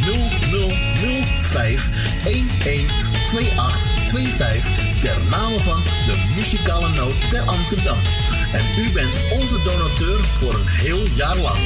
[0.00, 1.88] 0005
[2.24, 4.64] 112825
[5.00, 7.98] ter name van de muzikale noot ter Amsterdam.
[8.52, 11.58] En u bent onze donateur voor een heel jaar lang.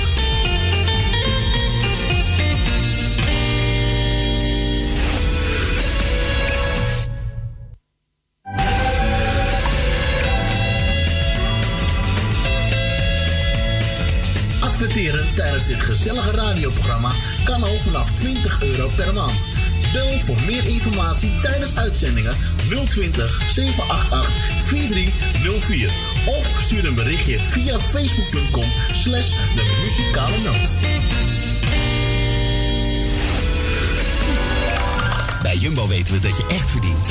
[14.89, 17.11] Tijdens dit gezellige radioprogramma
[17.45, 19.49] kan al vanaf 20 euro per maand.
[19.93, 22.37] Bel voor meer informatie tijdens uitzendingen
[22.89, 24.31] 020 788
[24.67, 25.91] 4304
[26.27, 31.53] of stuur een berichtje via facebook.com slash de muzikale noot.
[35.54, 37.06] Bij Jumbo weten we dat je echt verdient.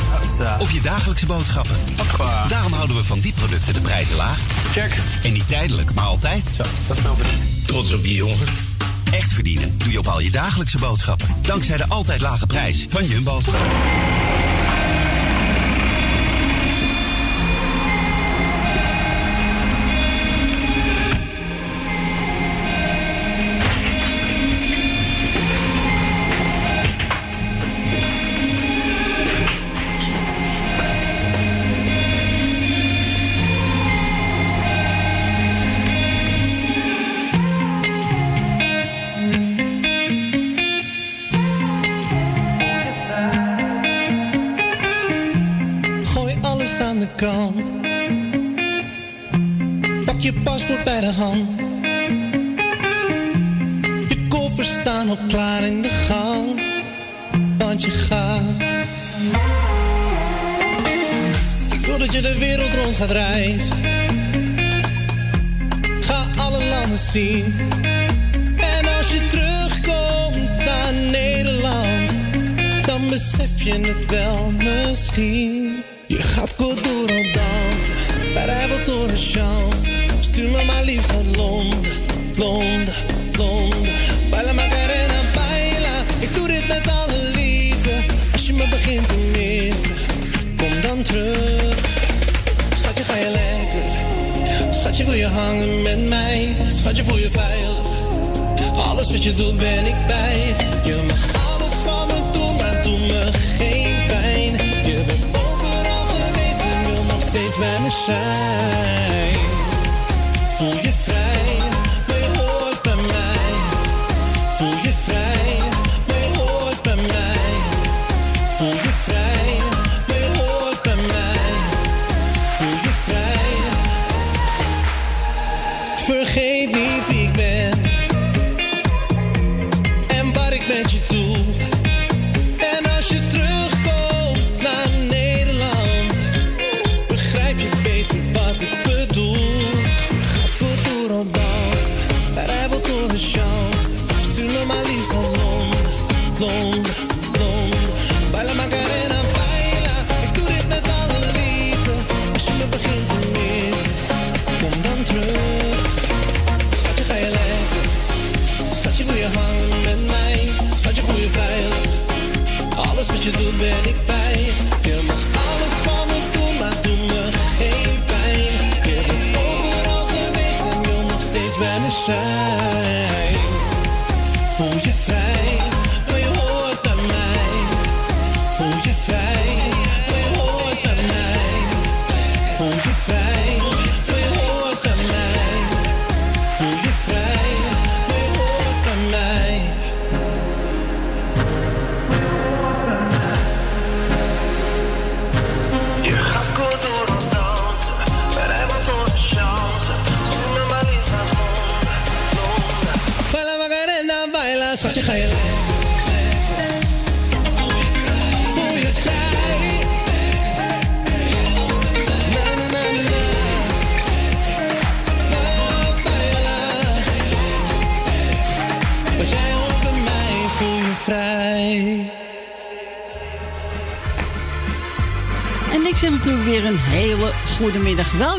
[0.59, 1.75] Op je dagelijkse boodschappen.
[2.47, 4.39] Daarom houden we van die producten de prijzen laag.
[4.71, 4.97] Check.
[5.23, 6.43] En niet tijdelijk, maar altijd.
[6.55, 7.67] Zo, dat is nou verdiend.
[7.67, 8.47] Trots op je jongen.
[9.11, 11.27] Echt verdienen doe je op al je dagelijkse boodschappen.
[11.41, 13.41] Dankzij de altijd lage prijs van Jumbo.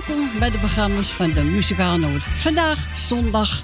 [0.06, 2.22] Welkom bij de programma's van de Muzikaal Noord.
[2.22, 3.62] Vandaag zondag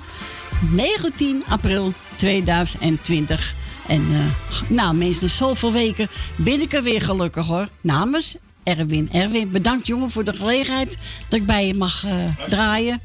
[0.70, 3.54] 19 april 2020.
[3.86, 7.68] En eh, nou mensen, zoveel weken ben ik er weer gelukkig hoor.
[7.80, 9.12] Namens Erwin.
[9.12, 10.98] Erwin, bedankt jongen voor de gelegenheid
[11.28, 12.12] dat ik bij je mag eh,
[12.48, 13.00] draaien.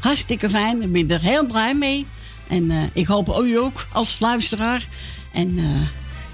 [0.00, 2.06] Hartstikke fijn, ik ben er heel blij mee.
[2.48, 4.86] En eh, ik hoop u ook als luisteraar.
[5.32, 5.58] En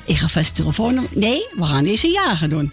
[0.05, 1.07] ik ga vast telefoon.
[1.11, 2.73] Nee, we gaan eens een jager doen.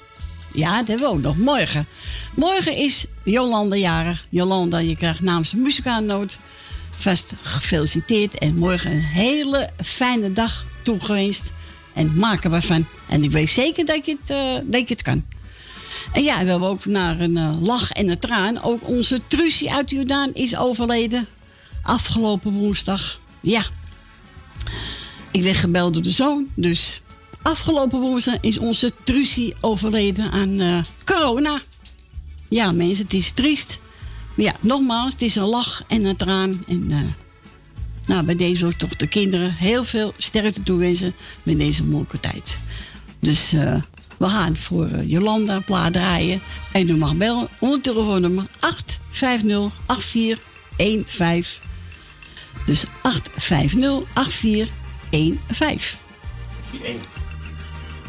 [0.54, 1.38] Ja, dat hebben we ook nog.
[1.38, 1.88] Morgen.
[2.36, 4.26] Morgen is Jolanda jarig.
[4.30, 6.38] Jolanda, je krijgt namens de muzikaannoot
[6.90, 8.38] vast gefeliciteerd.
[8.38, 11.52] En morgen een hele fijne dag toegewenst.
[11.94, 12.86] En maken we van.
[13.08, 15.26] En ik weet zeker dat je het, eh, dat je het kan.
[16.14, 18.64] En ja, we hebben ook naar een eh, lach en een traan.
[18.64, 21.28] Ook onze Trucie uit Jordaan is overleden.
[21.84, 23.20] Afgelopen woensdag.
[23.40, 23.64] Ja.
[25.32, 26.48] Ik werd gebeld door de zoon.
[26.56, 27.02] Dus
[27.42, 31.62] afgelopen woensdag is onze Trucie overleden aan eh, corona.
[32.52, 33.80] Ja, mensen, het is triest.
[34.36, 36.64] Maar ja, nogmaals, het is een lach en een traan.
[36.68, 36.98] En eh,
[38.06, 41.14] nou, bij deze wil ik toch de kinderen heel veel sterkte toewensen
[41.44, 42.60] met deze moeilijke tijd.
[43.20, 43.76] Dus eh,
[44.18, 46.42] we gaan voor eh, Jolanda plaat draaien.
[46.72, 48.48] En u mag bellen onder telefoonnummer 850-8415.
[52.66, 52.90] Dus 850-8415.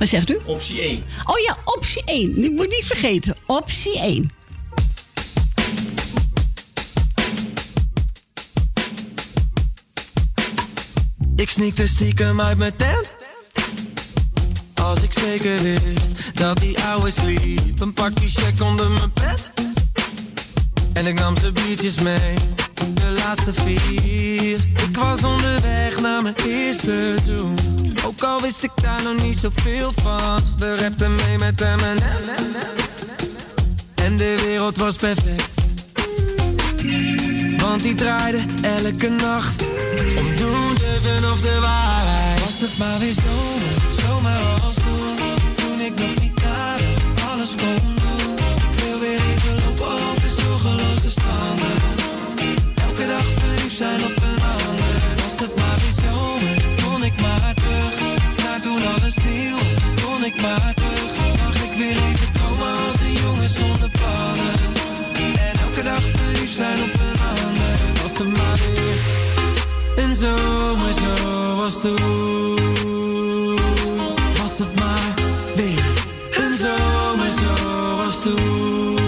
[0.03, 0.39] Wat zegt u?
[0.45, 1.05] Optie 1.
[1.25, 2.45] Oh ja, optie 1.
[2.45, 3.37] Ik moet niet vergeten.
[3.47, 4.31] Optie 1.
[11.37, 13.13] Ik sneakte stiekem uit mijn tent.
[14.75, 17.81] Als ik zeker wist dat die ouwe sliep.
[17.81, 19.53] Een pakje check onder mijn pet.
[20.93, 22.35] En ik nam ze biertjes mee.
[22.95, 24.61] De laatste vier.
[24.89, 27.59] Ik was onderweg naar mijn eerste zoen.
[28.07, 30.43] Ook al wist ik daar nog niet zoveel van.
[30.57, 31.99] We rapten mee met hem en
[33.95, 35.51] En de wereld was perfect.
[37.57, 39.63] Want die draaide elke nacht
[40.19, 42.41] om doen durven of de waarheid.
[42.41, 45.17] Was het maar weer zomer, zomaar als toen.
[45.55, 48.35] Toen ik nog niet karig alles kon doen.
[48.57, 49.32] Ik wil weer
[53.83, 54.97] zijn op een ander.
[55.23, 57.95] Was het maar weer zomer, kon ik maar terug.
[58.43, 61.13] Naar toen alles nieuw was, kon ik maar terug.
[61.43, 64.55] Mag ik weer even dromen als een jongen zonder plannen.
[65.47, 67.75] En elke dag verliefd zijn op een ander.
[68.03, 68.99] Was het maar weer
[70.05, 73.59] een zomer zoals toen.
[74.41, 75.15] Was het maar
[75.55, 75.85] weer
[76.31, 79.01] een zomer zoals toen.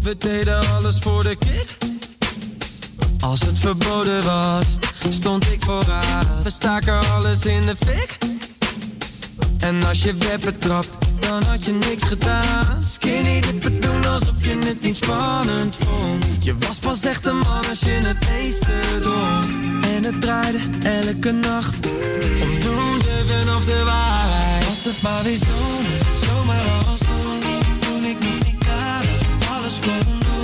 [0.00, 1.47] We deden alles voor de.
[3.20, 4.66] Als het verboden was,
[5.08, 6.42] stond ik vooraan.
[6.42, 8.18] We staken alles in de fik.
[9.58, 12.82] En als je werd betrapt, dan had je niks gedaan.
[12.82, 16.26] Skinny dippen doen alsof je het niet spannend vond.
[16.40, 19.64] Je was pas echt een man als je het meeste dronk.
[19.84, 21.86] En het draaide elke nacht
[22.42, 24.66] om doen durven of de waarheid.
[24.66, 27.52] Was het maar weer zomer, zomaar als toen.
[27.80, 29.20] Toen ik nog niet karig
[29.50, 30.37] alles kon doen.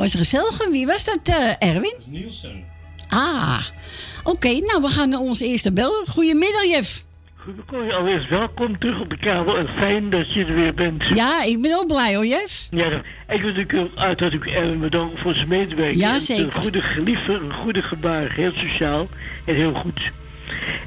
[0.00, 0.68] Was gezellig.
[0.70, 1.94] Wie was dat, eh, Erwin?
[2.06, 2.64] Nielsen.
[3.08, 3.64] Ah,
[4.24, 4.48] oké.
[4.48, 6.04] nou, we gaan naar onze eerste bel.
[6.08, 7.04] Goedemiddag, Jef.
[7.36, 11.04] Goedemorgen, allereerst welkom terug op de kabel en fijn dat je er weer bent.
[11.14, 12.68] Ja, ik ben ook blij hoor, Jef.
[12.70, 16.02] Ja, ik wil natuurlijk uiteraard Erwin bedanken voor zijn medewerking.
[16.02, 16.44] Ja, zeker.
[16.44, 19.08] Een goede geliefde, een goede gebaar, heel sociaal
[19.44, 20.00] en heel goed.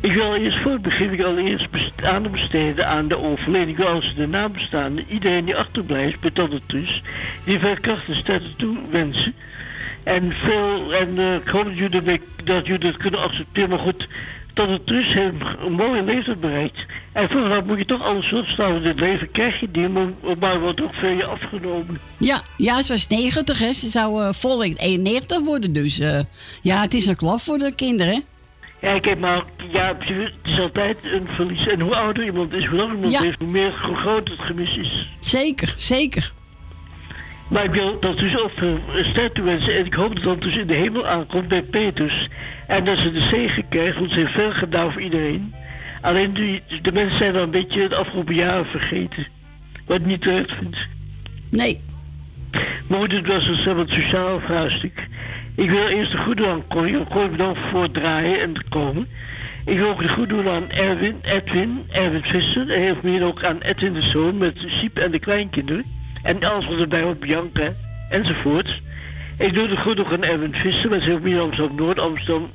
[0.01, 1.27] Ik wil allereerst voor het begin ik wil
[2.03, 3.87] allereerst best- aandacht besteden aan de overleden.
[3.87, 7.01] Als de nabestaanden, iedereen die achterblijft, het dus,
[7.43, 9.33] die veel kracht en sterkte toe wensen.
[10.03, 13.79] En veel, en eh, ik hoop dat jullie, dat, dat jullie dat kunnen accepteren, maar
[13.79, 14.07] goed,
[14.53, 16.85] tot het dus een mooie leeftijd bereikt.
[17.11, 19.87] En vooral moet je toch alles opstaan in het leven, krijg je die,
[20.39, 21.99] maar, wordt ook veel je afgenomen.
[22.17, 23.73] Ja, ja, ze was 90, hè.
[23.73, 26.19] Ze zou eh volgend 91 worden, dus eh,
[26.61, 28.23] ja, het is een klap voor de kinderen.
[28.83, 31.67] Ja, ik heb maar, ja, het is altijd een verlies.
[31.67, 33.21] En hoe ouder iemand is, hoe langer iemand Ja.
[33.21, 35.07] heeft, hoe meer hoe groot het gemis is.
[35.19, 36.31] Zeker, zeker.
[37.47, 38.51] Maar ik wil dat dus ook
[39.03, 39.75] sterkte wensen.
[39.77, 42.29] En ik hoop dat dat dus in de hemel aankomt bij Petrus.
[42.67, 45.53] En dat ze de zegen krijgt, want ze heeft veel gedaan voor iedereen.
[46.01, 49.27] Alleen die, de mensen zijn dan een beetje het afgelopen jaren vergeten.
[49.85, 50.77] Wat ik niet terecht vind.
[51.49, 51.79] Nee,
[52.87, 55.07] Maar goed, het was een sociaal vraagstuk.
[55.55, 57.03] Ik wil eerst de goede aan Corrie.
[57.03, 59.07] Corrie bedankt voor het draaien en te komen.
[59.65, 62.71] Ik wil ook de goed doen aan Erwin, Edwin, Erwin Visser.
[62.71, 65.85] En heel veel ook aan Edwin de Zoon met Siep en de kleinkinderen.
[66.23, 67.73] En alles wat erbij hoort, Bianca
[68.09, 68.81] enzovoort.
[69.37, 72.49] Ik doe de goed ook aan Erwin Visser met heel veel Amsterdam Noord, Amsterdam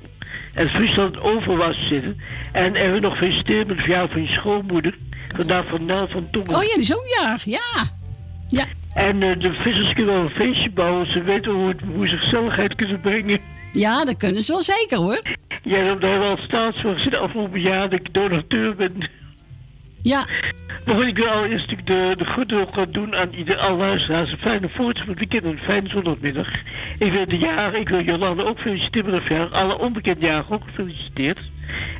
[0.54, 2.20] en Friesland overwas zitten.
[2.52, 4.94] En Erwin nog feliciteren met het verjaardag van je schoonmoeder.
[5.36, 6.56] Vandaag van Nel van Tongen.
[6.56, 6.96] oh ja, die
[7.44, 7.58] ja.
[8.48, 8.64] Ja,
[8.94, 11.12] En eh, de vissers kunnen wel een feestje bouwen.
[11.12, 13.38] Ze weten hoe, het- hoe ze gezelligheid kunnen brengen.
[13.72, 15.20] ja, dat kunnen ze wel zeker, hoor.
[15.62, 19.10] Ja, daar hebben we al staatsvast gezien afgelopen jaar dat ik donateur ben.
[20.08, 20.26] Ja,
[20.84, 24.30] Maar goed, ik wil allereerst natuurlijk de, de gaan doen aan ieder alle luisteraars.
[24.30, 26.48] Een fijne voortzetting van het weekend en een fijne zondagmiddag.
[26.98, 29.60] Ik wil de jaren, ik wil Jolanda ook feliciteren met het verjaardag.
[29.60, 31.38] Alle onbekende jaren ook gefeliciteerd.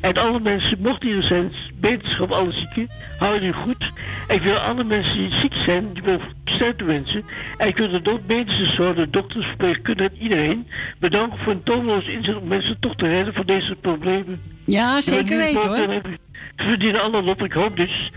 [0.01, 2.87] En alle mensen, mocht hier zijn, beterschap, alle zieken,
[3.19, 3.91] hou je goed.
[4.27, 7.23] Ik wil alle mensen die ziek zijn, die wil sterkte wensen.
[7.57, 10.67] En ik wil de medische zorg, de dokters, verpleegkundigen en iedereen
[10.99, 14.41] bedanken voor een toonloos inzet om mensen toch te redden van deze problemen.
[14.65, 16.01] ja zeker weten, hoor.
[16.59, 17.43] Er- verdienen allemaal op.
[17.43, 18.11] Ik hoop dus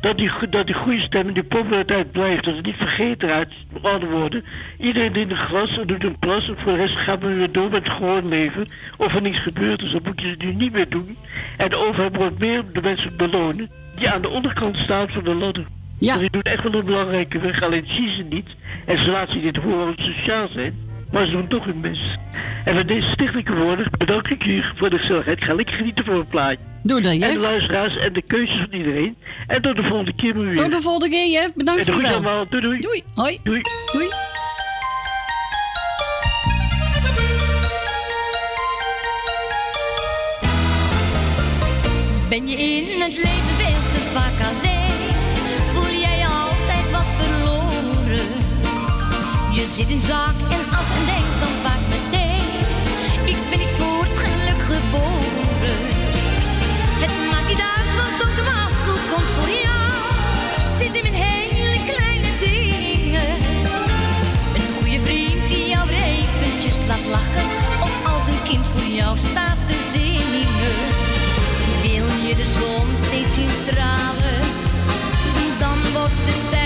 [0.00, 2.44] dat die, dat die goede stem en die populariteit blijft.
[2.44, 4.44] Dat het niet vergeten uit ouder worden.
[4.78, 6.48] Iedereen die in de glas en doet een plas.
[6.48, 8.66] En voor de rest gaat men weer door met het gewoon leven.
[8.96, 11.16] Of er niks gebeurt, dus dat moet je dus nu niet meer doen.
[11.56, 15.34] En de overheid moet meer de mensen belonen die aan de onderkant staan van de
[15.34, 15.64] ladder.
[15.98, 16.08] Ja.
[16.08, 17.62] Want die doen echt wel een belangrijke weg.
[17.62, 18.46] Alleen zien ze niet.
[18.86, 20.74] En ze laten zich niet horen sociaal zijn
[21.12, 22.18] maar ze doen toch hun best.
[22.64, 25.44] En met deze stichtelijke woorden bedank ik u voor de gezelligheid.
[25.44, 26.58] Ga lekker genieten voor het plaatje.
[26.82, 27.24] Doe dat, Jeff.
[27.24, 29.16] En de luisteraars en de keuzes van iedereen.
[29.46, 30.56] En tot de volgende keer weer.
[30.56, 31.54] Tot de volgende keer, Jeff.
[31.54, 32.46] Bedankt voor je allemaal.
[32.48, 32.80] Doei, doei.
[32.80, 33.02] Doei.
[33.14, 33.40] Hoi.
[33.42, 33.60] Doei.
[33.92, 34.08] Doei.
[42.28, 43.49] Ben je in het leven?
[49.74, 52.50] Zit in zak en as en denkt dan vaak meteen.
[53.24, 55.80] Ik ben niet voor het geluk geboren.
[57.02, 59.92] Het maakt niet uit wat ook de wassel komt voor jou.
[60.78, 63.30] Zit in mijn hele kleine dingen.
[64.56, 67.46] Een goede vriend die jou weer eventjes laat lachen.
[67.86, 70.78] Of als een kind voor jou staat te zingen.
[71.86, 74.40] Wil je de zon steeds zien stralen?
[75.58, 76.59] Dan wordt het tijd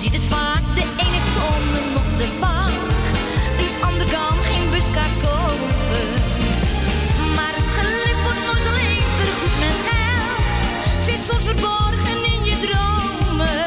[0.00, 1.36] ziet het vaak, de een heeft
[2.02, 2.84] op de bank.
[3.60, 6.08] De ander kan geen buskaart kopen.
[7.36, 10.68] Maar het geluk wordt nooit alleen vergoed met geld.
[11.06, 13.64] Zit soms verborgen in je dromen.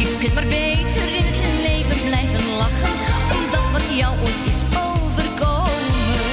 [0.00, 2.94] Je kunt maar beter in het leven blijven lachen.
[3.38, 6.32] Omdat wat jou ooit is overkomen.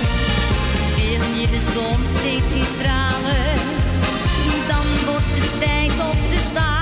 [0.98, 3.46] Wil je de zon steeds zien stralen?
[4.72, 6.81] Dan wordt het tijd op te staan.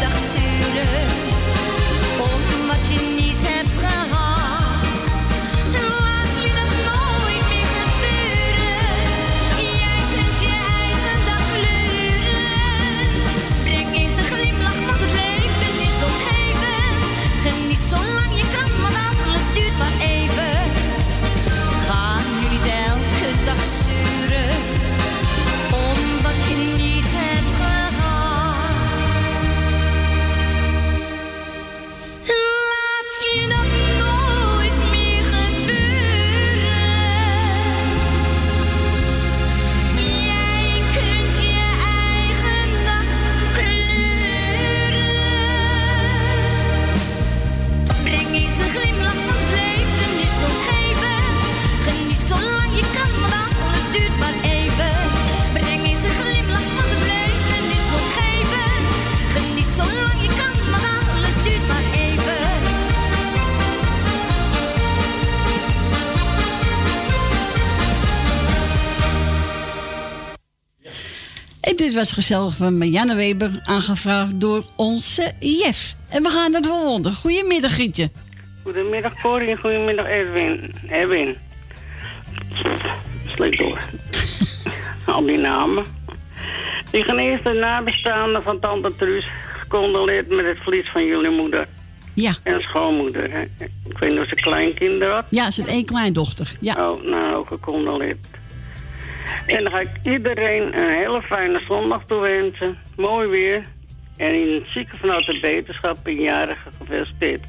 [0.00, 1.06] Dag zuren
[2.18, 3.63] om wat je niet hebt
[71.84, 75.94] dit was gezellig van Marianne Weber, aangevraagd door onze Jef.
[76.08, 77.12] En we gaan naar de volgende.
[77.12, 78.10] Goedemiddag, Grietje.
[78.62, 80.74] Goedemiddag Corrie en goedemiddag Edwin.
[80.88, 81.36] Edwin.
[83.26, 83.78] Sleep door.
[85.14, 85.84] Al die namen.
[86.90, 89.26] Ik ga eerst de nabestaanden van tante Truus
[89.58, 91.68] gecondoleerd met het verlies van jullie moeder.
[92.14, 92.34] Ja.
[92.42, 93.30] En schoonmoeder.
[93.30, 93.42] Hè?
[93.88, 95.24] Ik weet niet of ze kleinkinderen had.
[95.28, 96.56] Ja, ze heeft één kleindochter.
[96.60, 96.90] Ja.
[96.90, 98.26] Oh, nou, gecondoleerd.
[99.46, 102.78] En dan ga ik iedereen een hele fijne zondag toewensen.
[102.96, 103.62] Mooi weer.
[104.16, 107.42] En in het zieken vanuit de beterschap een jarige gefeliciteerd.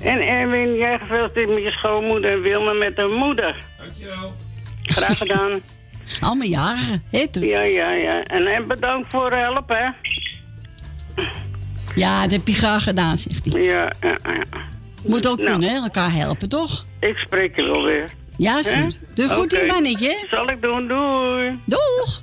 [0.00, 3.56] En Erwin, jij gefeliciteerd met je schoonmoeder en Wilma met haar moeder.
[3.78, 4.34] Dankjewel.
[4.82, 5.60] Graag gedaan.
[6.20, 7.26] Allemaal jarigen, hè?
[7.28, 7.46] toen?
[7.46, 8.22] Ja, ja, ja.
[8.22, 9.88] En, en bedankt voor het helpen, hè.
[11.94, 13.62] Ja, dat heb je graag gedaan, zegt hij.
[13.62, 14.42] Ja, ja, ja.
[15.06, 15.50] Moet ook Nou.
[15.50, 15.74] kunnen, hè?
[15.76, 16.84] Elkaar helpen, toch?
[17.00, 18.10] Ik spreek je wel weer.
[18.36, 18.74] Ja, zo.
[19.14, 20.26] Doe goed, hier, mannetje.
[20.30, 21.58] Zal ik doen, doei.
[21.64, 22.22] Doeg!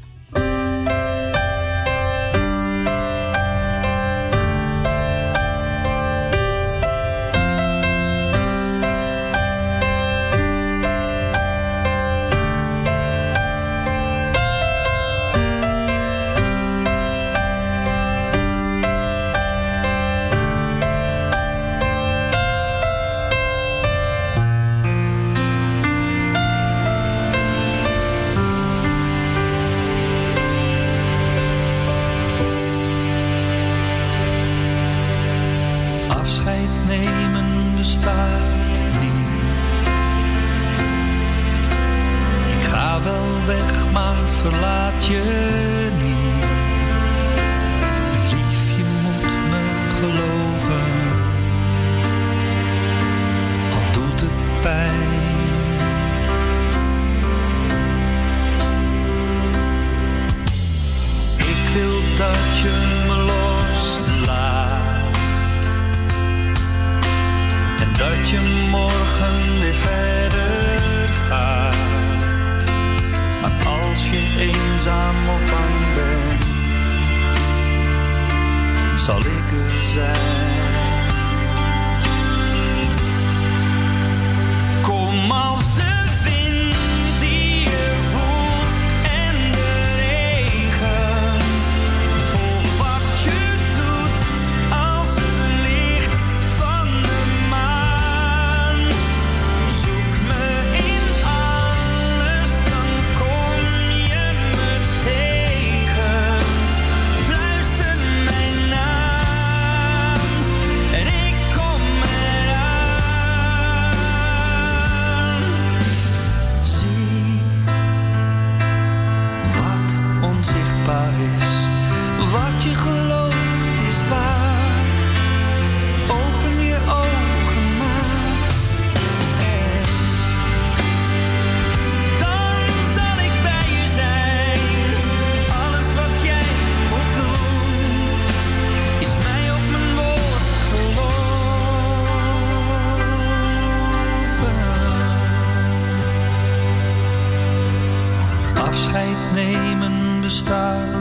[150.29, 150.98] Nemen bestaat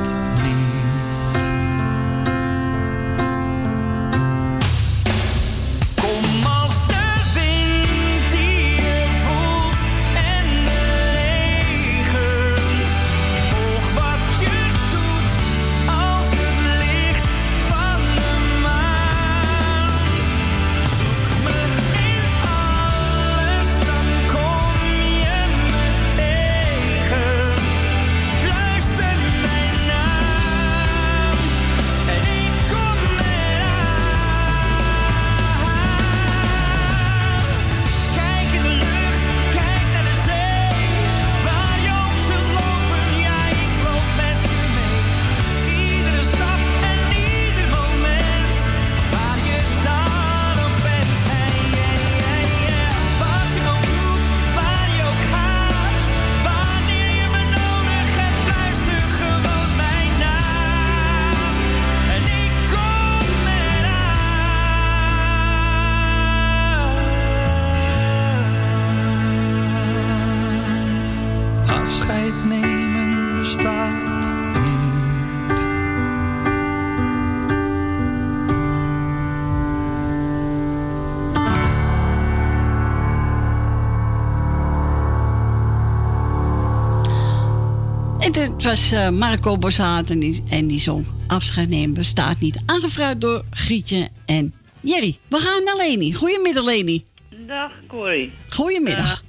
[88.69, 92.63] was eh, Marco Bossaat en die, en die zong Afscheid nemen bestaat niet.
[92.67, 95.19] Aangevraagd door Grietje en Jerry.
[95.29, 96.15] We gaan naar Leni.
[96.15, 97.05] Goedemiddag Leni.
[97.47, 98.33] Dag Corrie.
[98.49, 99.23] Goedemiddag.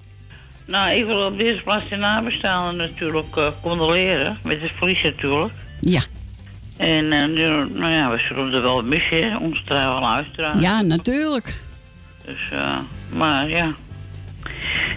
[0.65, 4.38] Nou, ik wil op deze plaats de nabestaanden natuurlijk eh, condoleren.
[4.43, 5.54] Met het verlies natuurlijk.
[5.82, 6.02] Ja.
[6.78, 7.28] En eh,
[7.73, 10.62] nou ja, we zullen er wel missen, onze trouwe luisteraars.
[10.62, 11.60] Ja, natuurlijk.
[12.25, 12.52] Dus,
[13.10, 13.75] maar ja.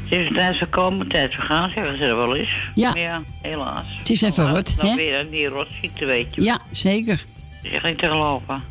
[0.09, 2.55] Het is tijd gekomen, tijd vergaan, zeggen ze er wel eens.
[2.75, 2.89] Ja.
[2.91, 3.85] Maar ja, helaas.
[3.99, 4.95] Het is even Dan- rot, Dan hè?
[4.95, 6.43] weer die rotziekte, weet je.
[6.43, 7.17] Ja, zeker.
[7.63, 8.63] Dat is echt niet te geloven.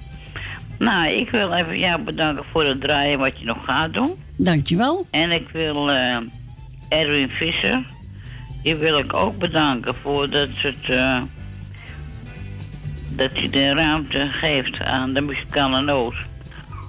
[0.79, 4.11] Nou, ik wil even jou bedanken voor het draaien wat je nog gaat doen.
[4.35, 5.07] Dankjewel.
[5.11, 6.17] En ik wil eh,
[6.89, 7.83] Erwin Visser,
[8.63, 11.21] die wil ik ook bedanken voor dat het, eh,
[13.09, 16.15] dat hij de ruimte geeft aan de muzikale noot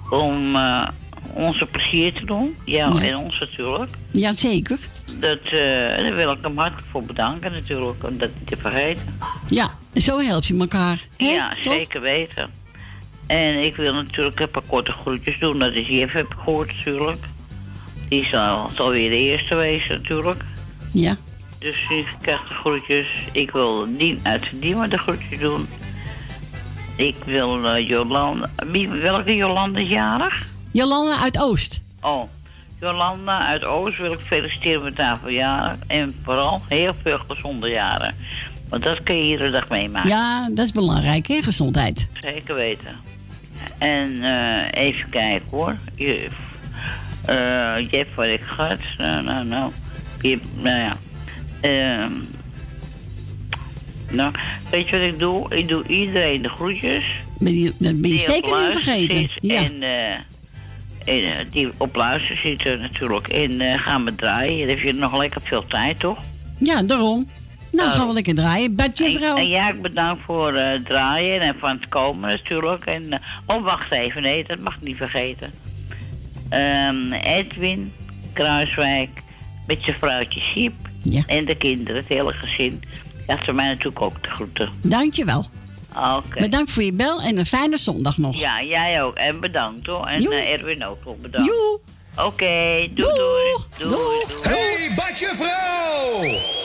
[0.09, 0.87] om eh,
[1.33, 2.55] onze plezier te doen.
[2.65, 3.01] Ja, Ja.
[3.01, 3.91] en ons natuurlijk.
[4.11, 4.77] Ja, zeker.
[5.19, 5.51] Dat, eh,
[6.03, 9.17] daar wil ik hem hartelijk voor bedanken natuurlijk, om dat niet te vergeten.
[9.47, 10.99] Ja, zo help je elkaar.
[11.17, 11.25] hè?
[11.25, 12.49] Ja, zeker weten.
[13.27, 15.59] En ik wil natuurlijk een paar korte groetjes doen.
[15.59, 17.23] Dat is Jeff, heb ik gehoord natuurlijk.
[18.09, 20.41] Die zal, zal weer de eerste wezen natuurlijk.
[20.91, 21.15] Ja.
[21.59, 23.07] Dus ik krijg de groetjes.
[23.31, 25.67] Ik wil Dien uit Diemen de groetjes doen.
[26.95, 28.49] Ik wil eh, Jolanda...
[28.71, 30.45] Wie, welke Jolanda is jarig?
[30.73, 31.81] Jolanda uit Oost.
[32.01, 32.23] Oh,
[32.79, 35.75] Jolanda uit Oost wil ik feliciteren met haar verjaardag.
[35.87, 38.15] En vooral heel veel gezonde jaren.
[38.69, 40.09] Want dat kun je iedere dag meemaken.
[40.09, 42.07] Ja, dat is belangrijk, hè, gezondheid.
[42.13, 42.95] Zeker weten.
[43.77, 45.77] En eh, even kijken hoor.
[45.95, 46.27] Je,
[47.25, 48.79] eh, je hebt wat ik gehad.
[48.97, 49.71] Nou, nou, nou.
[50.21, 50.97] Je, nou ja.
[51.61, 52.11] Ehm,
[54.09, 54.33] nou,
[54.71, 55.55] weet je wat ik doe?
[55.55, 57.05] Ik doe iedereen de groetjes.
[57.39, 59.29] Ben je, dat ben je zeker niet vergeten.
[59.41, 59.63] Ja.
[59.63, 60.19] En, eh,
[61.05, 63.27] en eh, die op luister zitten natuurlijk.
[63.27, 64.59] En eh, gaan we draaien.
[64.59, 66.17] Dan heb je nog lekker veel tijd, toch?
[66.57, 67.27] ja, daarom.
[67.73, 68.75] Nou, gaan we lekker draaien.
[68.75, 69.37] Badje En, vrouw.
[69.37, 72.85] en ja, ik bedankt voor eh, het draaien en van het komen natuurlijk.
[72.85, 74.21] En, eh, oh, wacht even.
[74.21, 75.51] Nee, dat mag ik niet vergeten.
[76.49, 77.93] Ehm, Edwin
[78.33, 79.09] Kruiswijk
[79.67, 80.73] met zijn vrouwtje Siep.
[81.01, 81.21] Ja.
[81.27, 82.83] En de kinderen, het hele gezin.
[83.27, 84.69] Dat ze mij natuurlijk ook de groeten.
[84.81, 85.45] Dankjewel.
[85.95, 86.39] Oké.
[86.39, 88.35] Bedankt voor je bel en een fijne zondag nog.
[88.39, 89.15] Ja, jij ook.
[89.15, 90.07] En bedankt hoor.
[90.07, 91.51] En eh, Erwin ook nog bedankt.
[91.51, 91.79] Joe.
[92.25, 93.55] Oké, doei, doei.
[93.79, 93.89] Doei.
[93.89, 94.25] doei.
[94.43, 96.61] Hey, Badje Vrouw!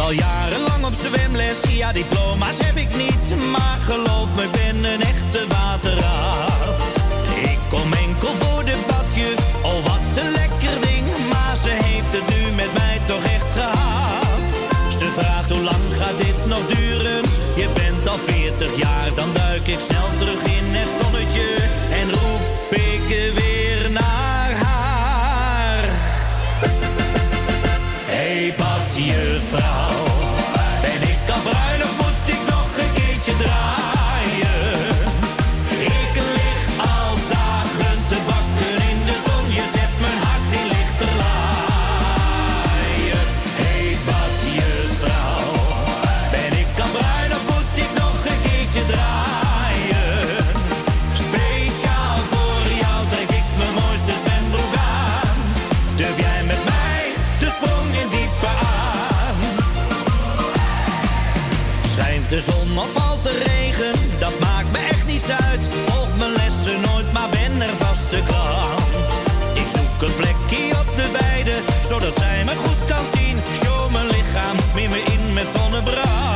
[0.00, 5.02] Al jarenlang op zwemles, ja diploma's heb ik niet Maar geloof me, ik ben een
[5.02, 6.80] echte waterraad
[7.42, 11.06] Ik kom enkel voor de badjuf, oh wat een lekker ding.
[11.28, 14.50] Maar ze heeft het nu met mij toch echt gehad.
[14.98, 17.22] Ze vraagt hoe lang gaat dit nog duren?
[17.56, 18.89] Je bent al 40 jaar,
[62.30, 65.68] de zon of valt de regen, dat maakt me echt niets uit.
[65.86, 68.80] Volg mijn lessen nooit, maar ben er vast de krant.
[69.54, 73.36] Ik zoek een plekje op de weide, zodat zij me goed kan zien.
[73.62, 76.29] Show mijn lichaam, smeer me in met zonnebrand.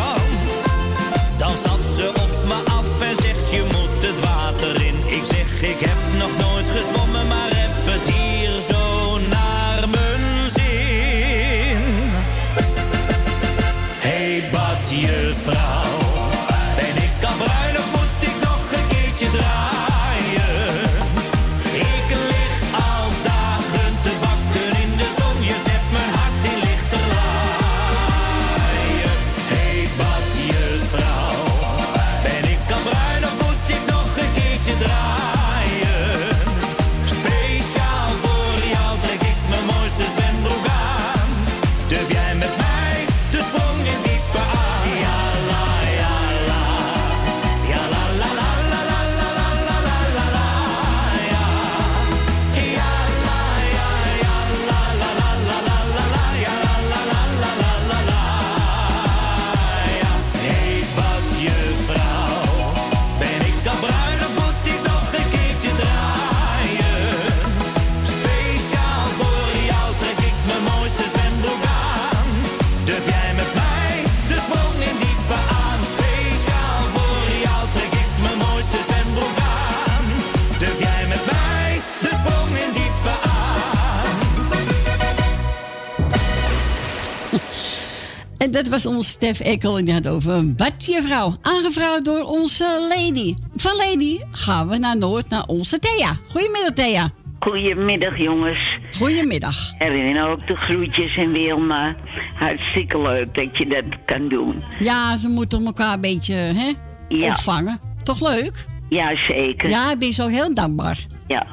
[88.55, 91.37] Dat was onze Stef Ekkel en die had over een badjevrouw.
[91.43, 93.35] Aangevraagd door onze Lady.
[93.57, 96.17] Van Lady gaan we naar Noord, naar onze Thea.
[96.31, 97.11] Goedemiddag Thea.
[97.40, 98.79] Goedemiddag jongens.
[98.99, 99.73] Goedemiddag.
[99.79, 101.95] Erin ook de groetjes en Wilma.
[102.35, 104.62] Hartstikke leuk dat je dat kan doen.
[104.79, 106.73] Ja, ze moeten elkaar een beetje hè,
[107.09, 107.29] Ja.
[107.29, 107.81] opvangen.
[108.03, 108.67] Toch leuk?
[108.88, 109.69] Ja, zeker.
[109.69, 110.99] Ja, ik ben zo heel dankbaar.
[111.27, 111.47] Ja.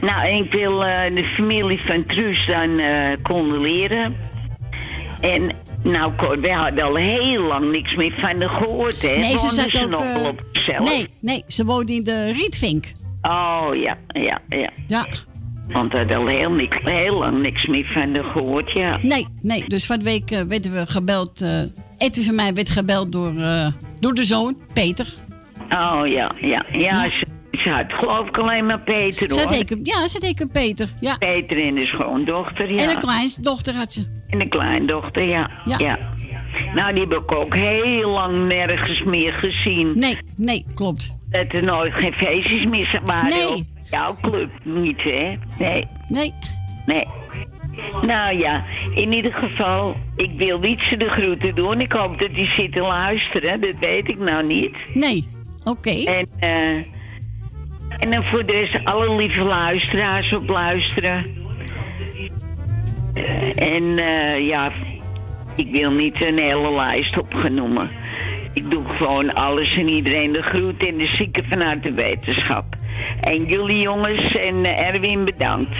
[0.00, 4.16] Nou, ik wil eh, de familie van Truus dan eh, condoleren.
[5.20, 5.52] En
[5.84, 9.16] nou, Cor, we hadden al heel lang niks meer van haar gehoord, hè?
[9.16, 10.00] Nee, ze zat ook...
[10.00, 10.88] eh, op zichzelf?
[10.88, 12.92] nee, nee, ze woont in de Rietvink.
[13.22, 14.70] Oh, ja, ja, ja.
[14.88, 15.06] Ja.
[15.68, 18.98] Want we hadden al heel, niks, heel lang niks meer van haar gehoord, ja.
[19.02, 19.64] Nee, nee.
[19.68, 21.40] Dus van de week eh, werden we gebeld.
[21.42, 21.60] eh
[21.98, 23.32] Edwin van mij werd gebeld door,
[24.00, 25.06] door de zoon, Peter.
[25.70, 26.64] Oh, ja, ja.
[26.72, 27.26] Ja, Ze,
[27.58, 29.52] ze had geloof ik alleen maar Peter, Ze hoor.
[29.52, 30.88] had een, ja, ze had een Peter.
[31.00, 31.16] Ja.
[31.18, 32.82] Peter en de schoondochter, ja.
[32.82, 34.06] En een kleindochter had ze.
[34.28, 35.50] En een kleindochter, ja.
[35.64, 35.78] Ja.
[35.78, 35.98] ja.
[36.74, 39.92] Nou, die heb ik ook heel lang nergens meer gezien.
[39.98, 41.16] Nee, nee, klopt.
[41.30, 43.28] Dat er nooit geen feestjes meer waren.
[43.28, 43.64] Nee.
[43.90, 45.34] Jouw club niet, hè?
[45.58, 45.86] Nee.
[46.08, 46.32] Nee.
[46.86, 47.04] Nee.
[48.02, 48.64] Nou ja,
[48.94, 51.80] in ieder geval, ik wil niet ze de groeten doen.
[51.80, 54.76] Ik hoop dat die zitten luisteren, dat weet ik nou niet.
[54.94, 55.28] Nee,
[55.62, 55.90] oké.
[55.90, 56.84] En, eh,
[57.98, 61.42] en dan voor de rest alle lieve luisteraars op luisteren.
[63.54, 64.70] En eh, ja,
[65.56, 67.90] ik wil niet een hele lijst opgenoemen.
[68.52, 72.64] Ik doe gewoon alles en iedereen de groet en de zieken vanuit de wetenschap.
[73.20, 75.76] En jullie jongens en eh, Erwin bedankt.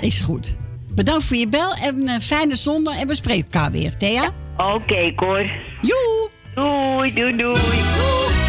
[0.00, 0.56] Is goed.
[0.94, 4.32] Bedankt voor je bel en een fijne zondag en we spreken elkaar weer, Thea.
[4.56, 5.50] Oké, okay, Cor.
[5.80, 6.28] Joe.
[6.54, 7.54] Doei, doei, doei.
[7.54, 8.43] doei.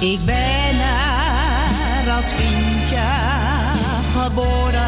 [0.00, 3.06] Ik ben er als kindje
[4.16, 4.86] geboren.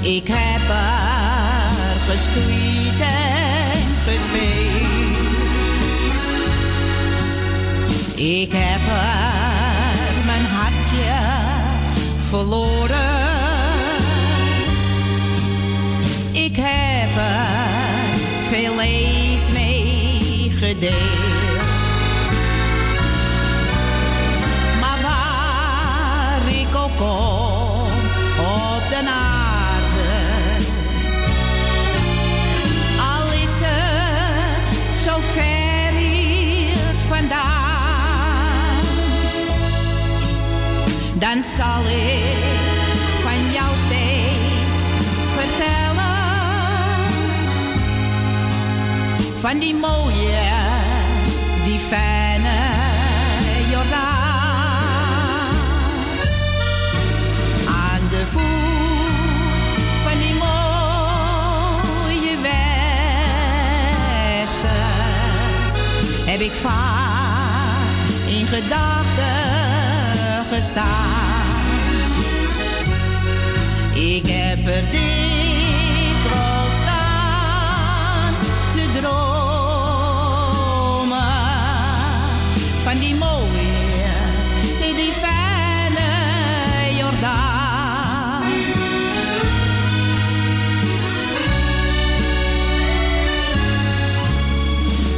[0.00, 5.18] Ik heb er gestoeid en gespeeld.
[8.14, 11.16] Ik heb er mijn hartje
[12.28, 13.26] verloren.
[16.32, 18.18] Ik heb er
[18.50, 19.78] veel leed mee.
[41.18, 42.36] Dan zal ik
[43.22, 44.82] van jou steeds
[45.36, 46.16] vertellen.
[49.40, 50.50] Van die mooie,
[51.64, 52.58] die fijne
[53.70, 54.16] Jordaan.
[58.10, 62.56] de voet van die mooie westen
[66.24, 67.86] heb ik vaak
[68.26, 69.37] in gedachten
[70.58, 71.46] gestaan.
[73.94, 78.34] Ik heb er dikwijls staan
[78.72, 79.18] te dromen
[82.82, 84.16] van die mooie,
[84.78, 86.10] die fijne
[86.96, 88.42] Jordaan.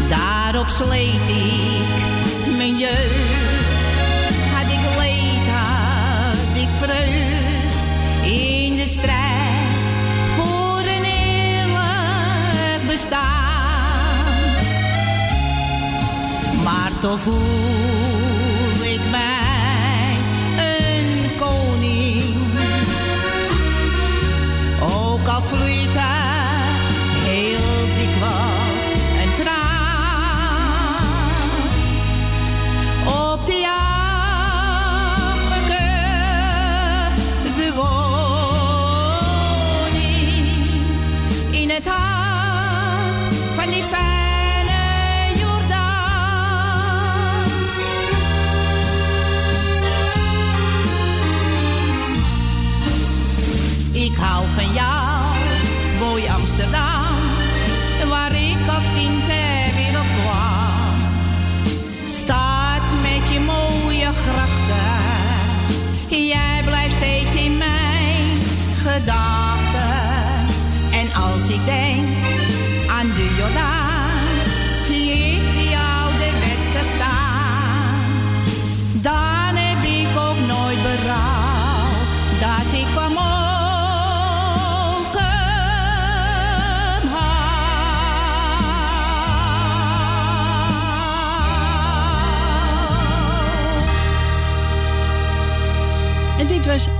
[0.08, 3.70] Daarop sleet ik mijn jeugd.
[4.54, 7.76] Had ik leed, had ik vreugd
[8.24, 9.78] in de strijd
[10.36, 14.24] voor een eerlijk bestaan.
[16.64, 17.20] Maar toch
[54.52, 55.01] Ik hou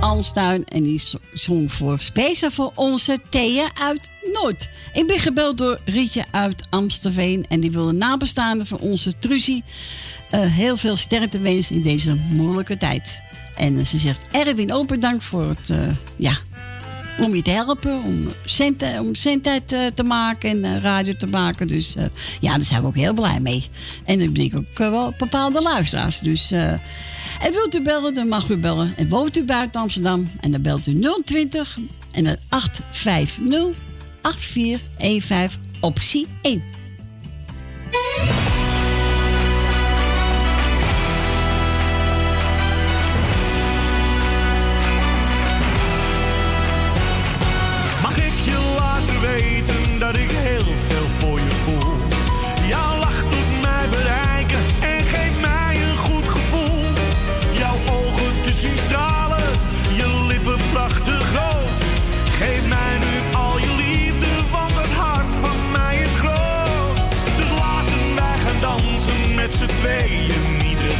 [0.03, 4.69] Alstuin en die zo- zong voor speciaal voor onze Thea uit Noord.
[4.93, 9.63] Ik ben gebeld door Rietje uit Amsterveen en die wil de nabestaanden van onze Truzie
[10.29, 13.21] eh, heel veel sterkte wensen in deze moeilijke tijd.
[13.55, 15.77] En eh, ze zegt Erwin ook bedankt voor het, eh,
[16.15, 16.37] ja,
[17.19, 21.67] om je te helpen, om centen, om te maken en radio te maken.
[21.67, 21.95] Dus
[22.39, 23.67] ja, daar zijn we ook heel blij mee.
[24.05, 26.19] En ik denk ook wel bepaalde luisteraars.
[26.19, 26.51] Dus
[27.43, 28.93] en wilt u bellen, dan mag u bellen.
[28.97, 31.77] En woont u buiten Amsterdam, en dan belt u 020
[32.11, 33.75] en dan 850
[34.21, 36.63] 8415 optie 1.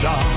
[0.04, 0.33] song.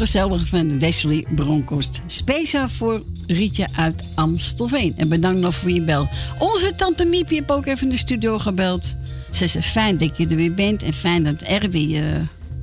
[0.00, 2.00] Gezellig van Wesley Bronkhorst.
[2.06, 4.94] Speciaal voor Rietje uit Amstelveen.
[4.96, 6.08] En bedankt nog voor je bel.
[6.38, 8.94] Onze tante Miepie heeft ook even in de studio gebeld.
[9.30, 12.02] Ze zegt fijn dat je er weer bent en fijn dat Erwin uh,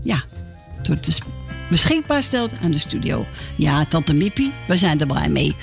[0.03, 0.23] ja,
[0.81, 1.19] tot
[1.69, 3.25] beschikbaar stelt aan de studio.
[3.55, 5.55] Ja, tante Miepie, we zijn er blij mee.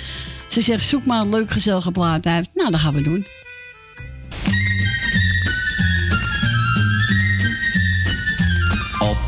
[0.49, 2.51] Ze zegt zoek maar een leuk gezellige plaat uit.
[2.55, 3.27] Nou, dat gaan we doen.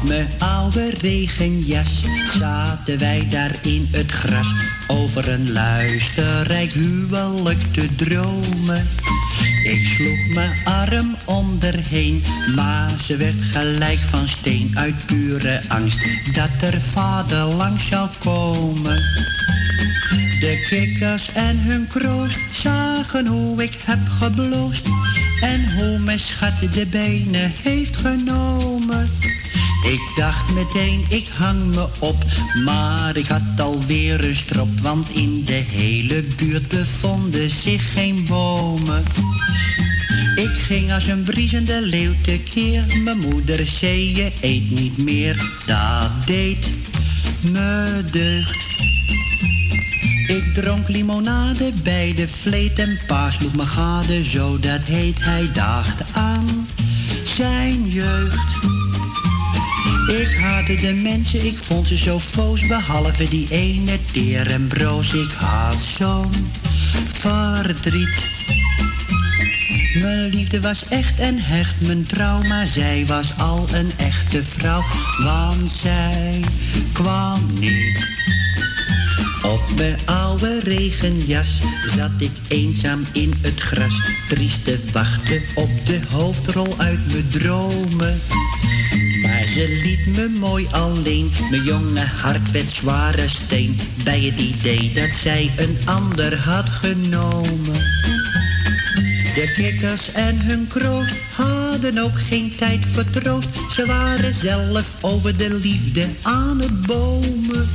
[0.06, 2.04] Mijn oude regenjas
[2.38, 4.54] zaten wij daar in het gras
[4.86, 8.86] over een luisterrijk huwelijk te dromen.
[9.62, 12.22] Ik sloeg mijn arm onderheen,
[12.54, 15.98] maar ze werd gelijk van steen uit pure angst
[16.32, 19.02] dat er vader langs zou komen.
[20.40, 24.86] De kikkers en hun kroost zagen hoe ik heb gebloost
[25.40, 29.10] en hoe mijn schat de benen heeft genomen.
[29.86, 32.24] Ik dacht meteen, ik hang me op,
[32.64, 39.02] maar ik had alweer een strop, want in de hele buurt bevonden zich geen bomen.
[40.36, 46.26] Ik ging als een briesende leeuw tekeer, mijn moeder zei je eet niet meer, dat
[46.26, 46.70] deed
[47.40, 48.56] me deugd.
[50.26, 55.48] Ik dronk limonade bij de vleet en pa sloeg me gade, zo dat heet hij
[55.52, 56.66] dacht aan
[57.24, 58.85] zijn jeugd.
[60.08, 65.14] Ik haatte de mensen, ik vond ze zo foos, behalve die ene teer en broos.
[65.14, 66.50] Ik had zo'n
[67.08, 68.34] verdriet.
[70.00, 74.84] Mijn liefde was echt en hecht, mijn trouw, maar zij was al een echte vrouw,
[75.22, 76.40] want zij
[76.92, 78.04] kwam niet.
[79.42, 81.60] Op mijn oude regenjas
[81.96, 88.20] zat ik eenzaam in het gras, triest te wachten op de hoofdrol uit mijn dromen.
[89.56, 95.12] Ze liet me mooi alleen, mijn jonge hart werd zware steen, bij het idee dat
[95.12, 97.72] zij een ander had genomen.
[99.34, 105.36] De kikkers en hun kroost hadden ook geen tijd voor troost, ze waren zelf over
[105.36, 107.68] de liefde aan het bomen.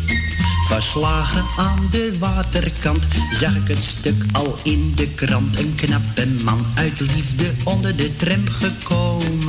[0.67, 3.03] Verslagen aan de waterkant
[3.39, 5.59] zag ik het stuk al in de krant.
[5.59, 9.40] Een knappe man uit liefde onder de tram gekomen.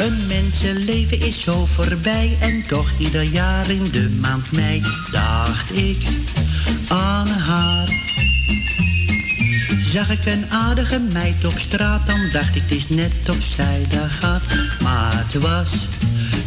[0.00, 6.06] Een mensenleven is zo voorbij en toch ieder jaar in de maand mei dacht ik
[6.88, 7.88] aan haar.
[9.78, 13.86] Zag ik een aardige meid op straat, dan dacht ik het is net of zij
[14.08, 14.42] gaat.
[14.82, 15.88] Maar het was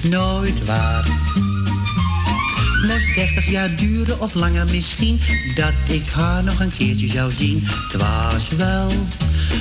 [0.01, 1.07] nooit waar.
[2.87, 5.19] Moest 30 jaar duren of langer misschien,
[5.55, 7.63] dat ik haar nog een keertje zou zien.
[7.63, 8.91] Het was wel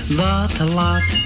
[0.09, 1.21] wat laat.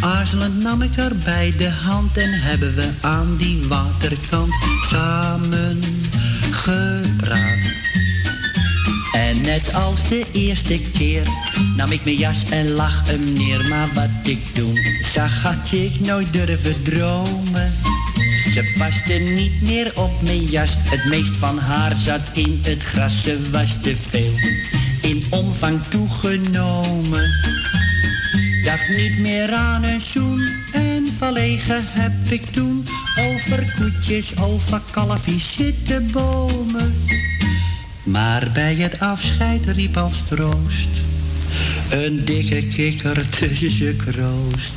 [0.00, 5.80] Aarzelend nam ik haar bij de hand en hebben we aan die waterkant samen
[6.50, 7.58] gepraat.
[9.12, 11.22] En net als de eerste keer
[11.76, 13.68] nam ik mijn jas en lag hem neer.
[13.68, 14.78] Maar wat ik toen
[15.12, 17.72] zag had ik nooit durven dromen.
[18.52, 23.22] Ze paste niet meer op mijn jas, het meest van haar zat in het gras.
[23.22, 24.32] Ze was te veel
[25.02, 27.30] in omvang toegenomen.
[28.64, 32.86] Dacht niet meer aan een zoen en verlegen heb ik toen
[33.18, 36.94] over koetjes, over kalfjes zitten bomen.
[38.02, 40.88] Maar bij het afscheid riep als troost
[41.90, 44.72] een dikke kikker tussen ze kroost.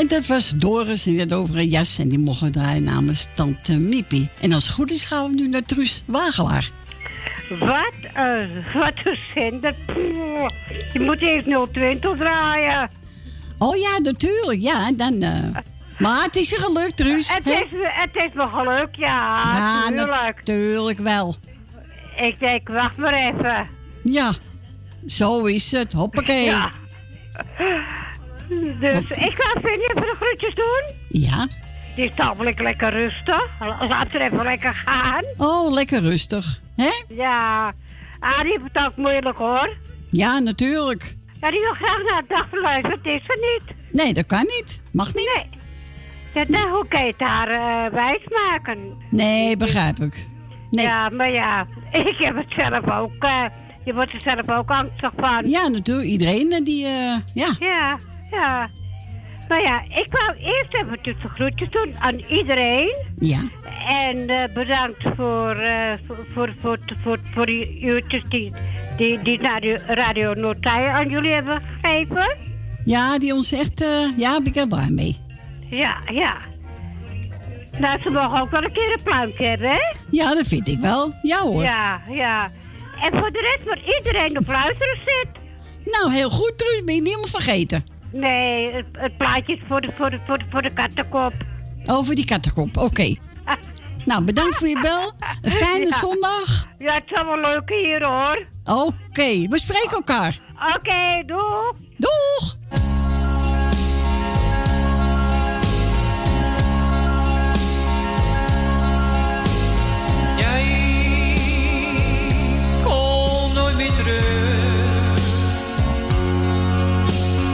[0.04, 3.28] En dat was Doris en die had over een jas en die mochten draaien namens
[3.34, 4.30] Tante Miepie.
[4.42, 6.70] En als het goed is gaan we nu naar Truus Wagelaar.
[7.50, 9.76] Wat een, wat een zender.
[10.94, 12.90] Je moet eerst 020 draaien.
[13.58, 14.62] Oh ja, natuurlijk.
[14.62, 15.14] Ja, dan...
[15.14, 15.56] Uh...
[16.00, 17.34] Maar het is je gelukt, Truus.
[17.34, 19.44] Het is, het is me gelukt, ja.
[19.56, 20.36] Ja, natuurlijk.
[20.36, 21.36] natuurlijk wel.
[22.16, 23.68] Ik denk, wacht maar even.
[24.04, 24.34] Ja,
[25.08, 25.94] zo is het.
[25.94, 26.44] Hoppakee.
[26.44, 26.72] Ja.
[28.80, 30.84] Dus ik ga Vinnie even de groetjes doen.
[31.22, 31.48] Ja.
[31.96, 33.50] Die is tamelijk lekker rustig.
[33.90, 35.24] Laat er even lekker gaan.
[35.38, 36.60] Oh, lekker rustig.
[36.76, 36.92] hè?
[37.08, 37.74] Ja.
[38.20, 39.76] Ah, die heeft het ook moeilijk hoor.
[40.10, 41.16] Ja, natuurlijk.
[41.42, 42.88] Ja, die wil graag naar het dagverblijf.
[42.88, 43.76] Het is er niet.
[43.92, 44.82] Nee, dat kan niet.
[44.92, 45.32] Mag niet.
[45.36, 45.62] Nee.
[46.34, 48.98] Ja, nou, hoe kan je het haar uh, wijsmaken?
[49.10, 50.28] Nee, begrijp ik.
[50.72, 50.86] Nee.
[50.86, 53.24] Ja, maar ja, ik heb het zelf ook.
[53.24, 53.44] Uh,
[53.86, 55.50] je wordt er zelf ook angstig van.
[55.50, 56.08] Ja, natuurlijk.
[56.08, 57.56] Iedereen die, uh, ja.
[57.60, 57.98] Ja,
[58.34, 58.70] ja.
[59.48, 62.96] Nou ja, ik wou eerst even de groetjes doen aan iedereen.
[63.18, 63.40] Ja.
[63.88, 68.54] En eh, bedankt voor, eh, voor, voor, voor, voor, voor die uurtjes die,
[68.98, 72.38] die, die Radio, Radio aan jullie hebben gegeven.
[72.86, 73.82] Ja, die ons echt...
[73.82, 75.18] eh, ja, ben ik er blij mee.
[75.70, 76.38] Ja, ja.
[77.80, 79.96] Nou, ze mogen ook wel een keer een pluimpje hebben, hè?
[80.10, 81.14] Ja, dat vind ik wel.
[81.22, 81.64] Ja hoor.
[81.64, 82.50] Ja, ja.
[83.02, 85.28] En voor de rest moet iedereen op luisteren zit.
[85.86, 86.84] Nou, heel goed, Truus.
[86.84, 87.86] Ben je niet helemaal vergeten.
[88.14, 91.34] Nee, het, het plaatje is voor de, voor de, voor de, voor de kattenkop.
[91.86, 93.16] Over die kattenkop, oké.
[94.06, 95.12] Nou, bedankt voor je bel.
[95.42, 95.98] Een fijne Ja.
[95.98, 96.68] zondag.
[96.80, 98.46] Ja, het is wel leuk hier, hoor.
[98.64, 100.40] Oké, we spreken elkaar.
[100.76, 101.74] Oké, doeg.
[101.98, 102.56] Doeg.
[110.38, 110.66] Jij
[112.84, 114.63] komt nooit meer terug.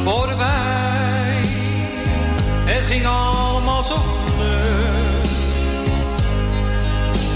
[0.10, 1.42] Voorbij,
[2.66, 3.96] het ging allemaal zo
[4.26, 4.94] vlug.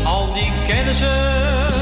[0.06, 1.73] Al die kennissen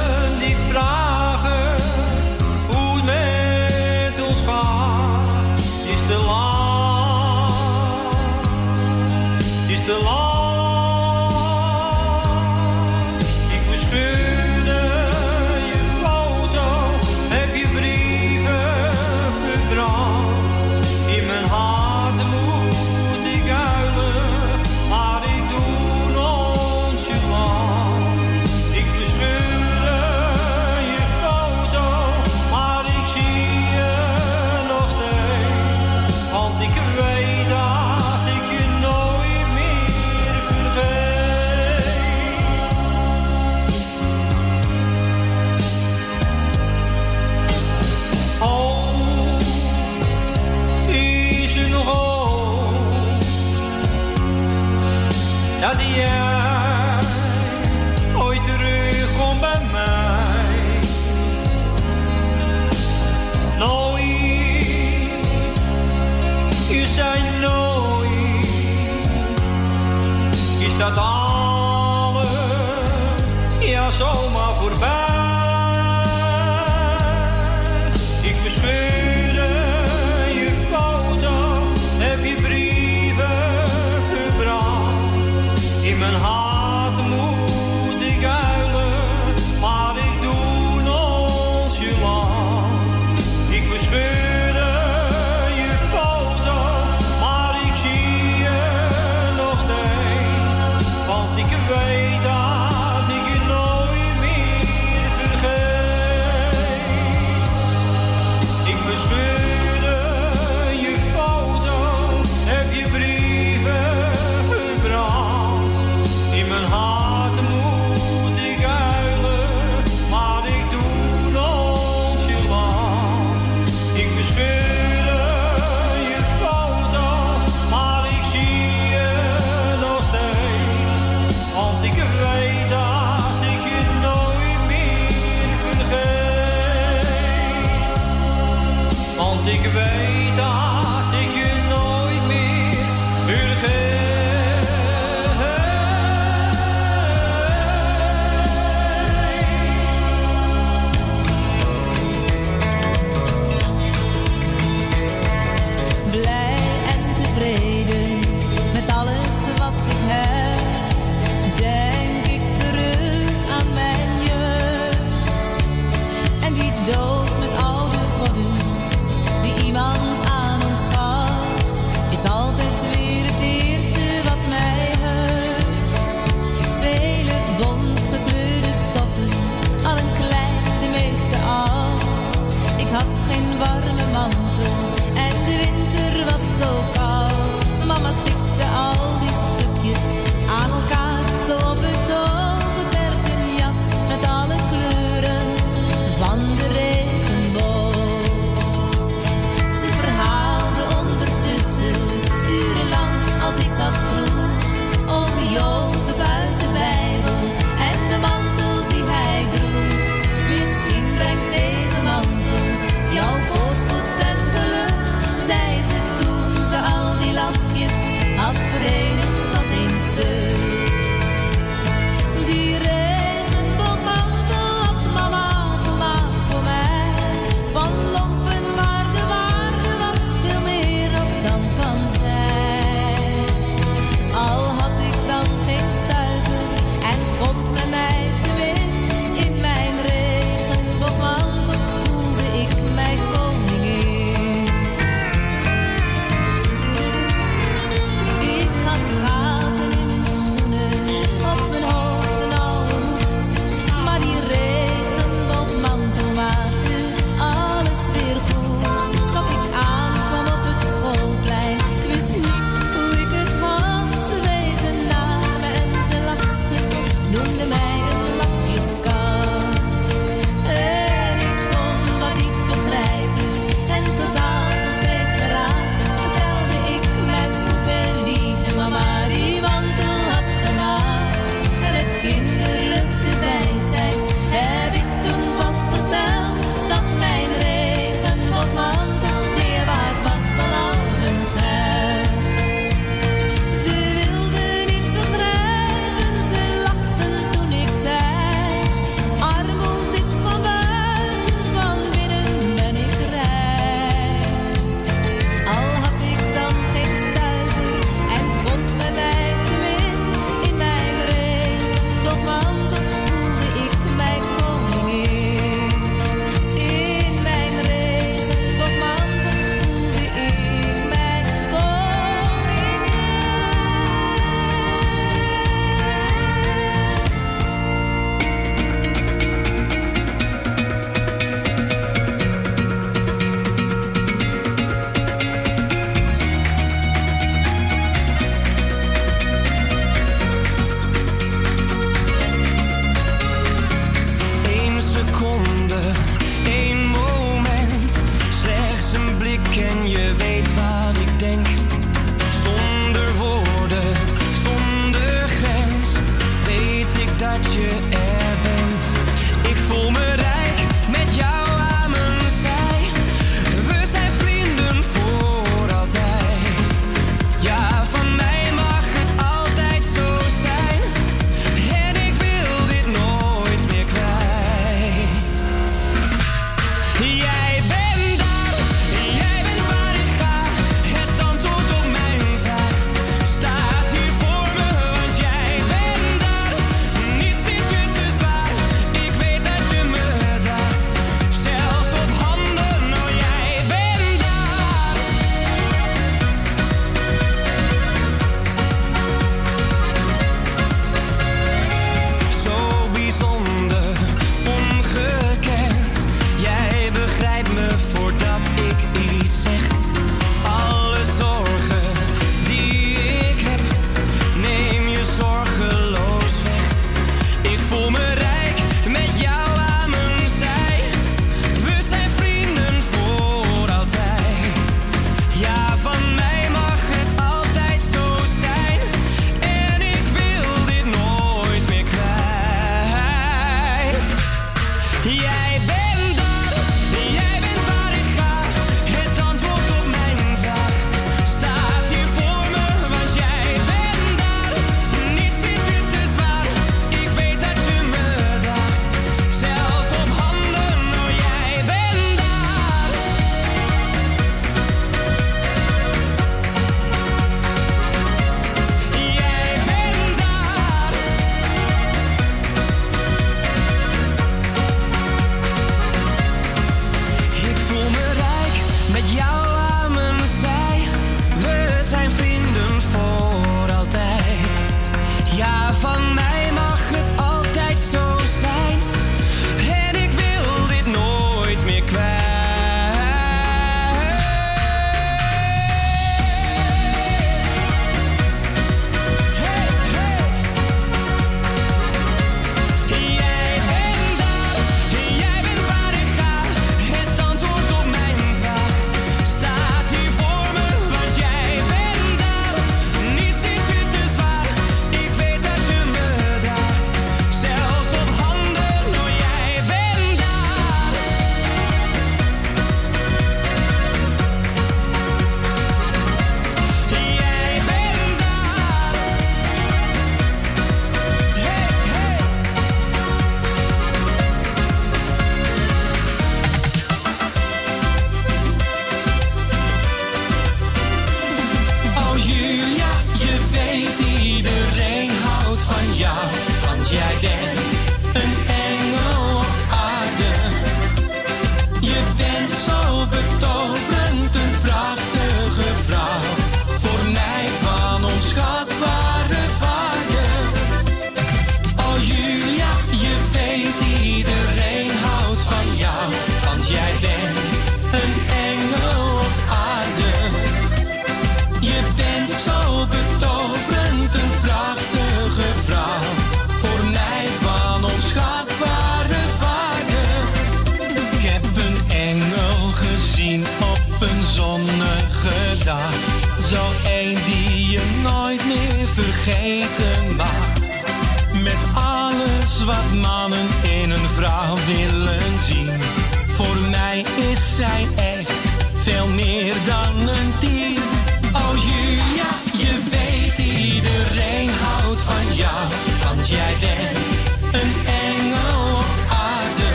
[582.85, 583.67] wat mannen
[584.01, 586.01] in een vrouw willen zien.
[586.47, 588.51] Voor mij is zij echt
[588.93, 590.30] veel meer dan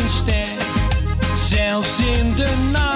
[0.00, 0.66] een ster,
[1.48, 2.95] zelfs in de nacht.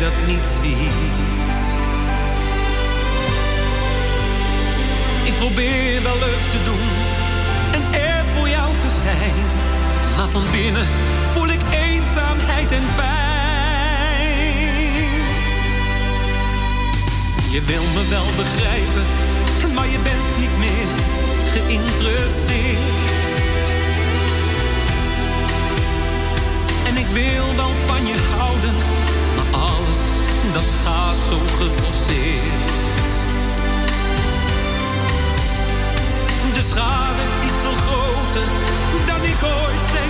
[0.00, 1.56] Dat niet ziet.
[5.24, 6.88] Ik probeer wel leuk te doen
[7.72, 9.34] en er voor jou te zijn.
[10.16, 10.86] Maar van binnen
[11.32, 13.40] voel ik eenzaamheid en pijn.
[17.50, 19.04] Je wil me wel begrijpen,
[19.74, 20.88] maar je bent niet meer
[21.54, 23.28] geïnteresseerd.
[26.86, 28.74] En ik wil wel van je houden,
[31.10, 33.08] gaat zo geforceerd.
[36.54, 38.48] De schade is veel groter
[39.06, 40.09] dan ik ooit denken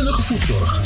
[0.21, 0.81] voetzorg.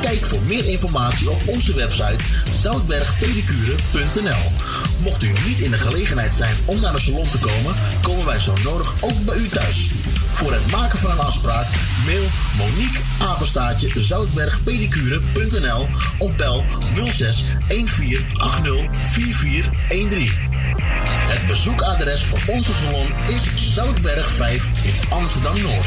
[0.00, 4.52] Kijk voor meer informatie op onze website zoutbergpedicure.nl.
[5.02, 8.40] Mocht u niet in de gelegenheid zijn om naar de salon te komen, komen wij
[8.40, 9.86] zo nodig ook bij u thuis.
[10.32, 11.66] Voor het maken van een afspraak,
[12.06, 12.24] mail
[12.56, 16.64] Monique Apenstaatje zoutbergpedicure.nl of bel
[16.94, 20.30] 06 1480 4413.
[21.28, 25.86] Het bezoekadres voor onze salon is Zoutberg 5 in Amsterdam Noord.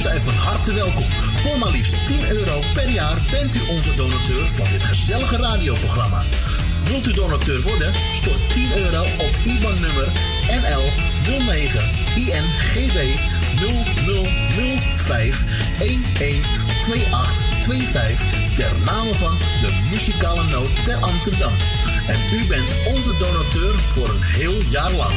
[0.00, 1.04] Zijn van harte welkom.
[1.42, 6.24] Voor maar liefst 10 euro per jaar bent u onze donateur van dit gezellige radioprogramma.
[6.84, 7.92] Wilt u donateur worden?
[8.12, 10.08] Stort 10 euro op IBAN-nummer
[10.62, 10.82] NL
[11.38, 11.80] 09
[12.16, 13.18] INGB
[15.06, 15.44] 0005
[15.78, 21.52] 112825 ter name van de muzikale noot ter Amsterdam.
[22.06, 25.14] En u bent onze donateur voor een heel jaar lang.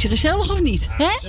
[0.00, 0.88] Was je gezellig of niet?
[0.90, 1.28] Hè?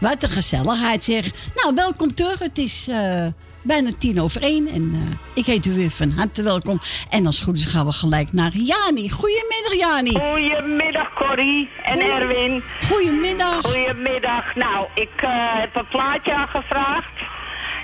[0.00, 1.24] Wat een gezelligheid zeg.
[1.54, 2.38] Nou, welkom terug.
[2.38, 3.26] Het is eh,
[3.62, 4.68] bijna tien over één.
[4.68, 6.80] En eh, ik heet u weer van harte welkom.
[7.10, 9.10] En als het goed is gaan we gelijk naar Jani.
[9.10, 10.10] Goedemiddag, Jani.
[10.10, 12.62] Goedemiddag, Corrie en Goeie- Erwin.
[12.90, 13.60] Goedemiddag.
[13.66, 14.54] Goedemiddag.
[14.54, 17.12] Nou, ik eh, heb een plaatje aangevraagd.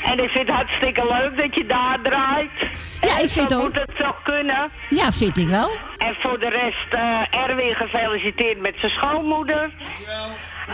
[0.04, 2.50] En ik vind het hartstikke leuk dat je daar draait.
[3.00, 3.62] Ja, ik vind ook.
[3.62, 4.70] moet het toch kunnen.
[4.90, 5.70] Ja, vind ik wel.
[5.98, 9.70] En voor de rest, eh, Erwin gefeliciteerd met zijn schoonmoeder.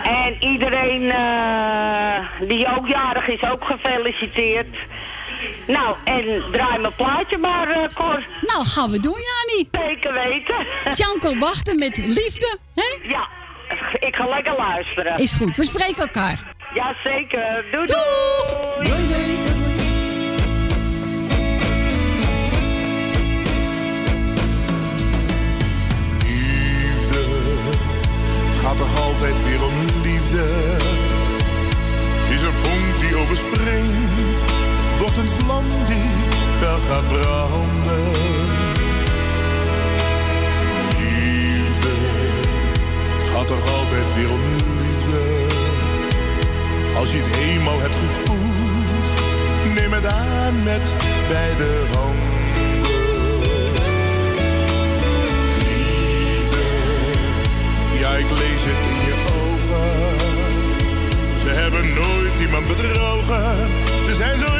[0.02, 4.76] En iedereen eh, die ook jarig is, ook gefeliciteerd.
[5.66, 8.22] Nou, en draai mijn plaatje maar, Cor.
[8.40, 9.68] Nou, gaan we doen, Jani.
[9.88, 10.66] Zeker weten.
[10.94, 13.08] Janko wachten met liefde, hè?
[13.08, 13.28] Ja,
[13.98, 15.16] ik ga lekker luisteren.
[15.16, 16.54] Is goed, we spreken elkaar.
[16.74, 17.64] Ja, zeker.
[17.72, 18.02] Doei doei.
[18.78, 19.45] Liefde,
[28.76, 30.44] gaat toch altijd weer om liefde.
[32.28, 34.40] Is een vonk die overspringt,
[34.98, 36.10] wordt een vlam die
[36.58, 38.12] fel gaat branden.
[40.98, 41.94] Liefde,
[43.32, 44.40] gaat toch altijd weer om
[44.82, 45.44] liefde.
[46.96, 50.94] Als je het eenmaal hebt gevoeld, neem het aan met
[51.28, 52.25] beide handen.
[58.06, 59.90] Ja ik lees het in je ogen.
[61.42, 63.56] Ze hebben nooit iemand bedrogen.
[64.06, 64.55] Ze zijn zo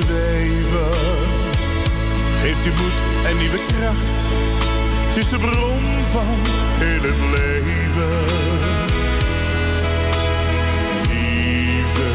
[0.00, 0.90] zweven.
[2.40, 4.20] Geeft je moed en nieuwe kracht.
[5.08, 6.36] Het is de bron van
[6.82, 8.18] heel het leven.
[11.10, 12.10] Liefde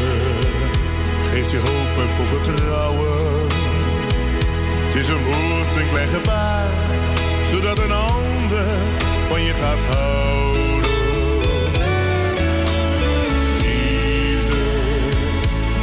[1.30, 3.46] geeft je hoop en vol vertrouwen.
[4.86, 6.70] Het is een woord, een klein gebaar,
[7.50, 8.68] zodat een ander
[9.28, 10.90] van je gaat houden.
[13.60, 14.62] Liefde,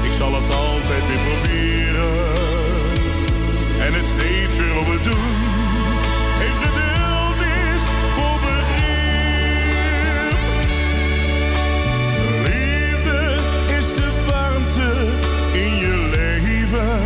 [0.04, 0.52] ik zal het
[0.86, 2.14] altijd weer proberen.
[3.80, 5.36] En het steeds weer op het doen.
[6.42, 7.82] Heeft geduld is
[8.16, 8.78] voor begrip.
[12.44, 13.20] Liefde
[13.78, 14.92] is de warmte
[15.52, 17.02] in je leven.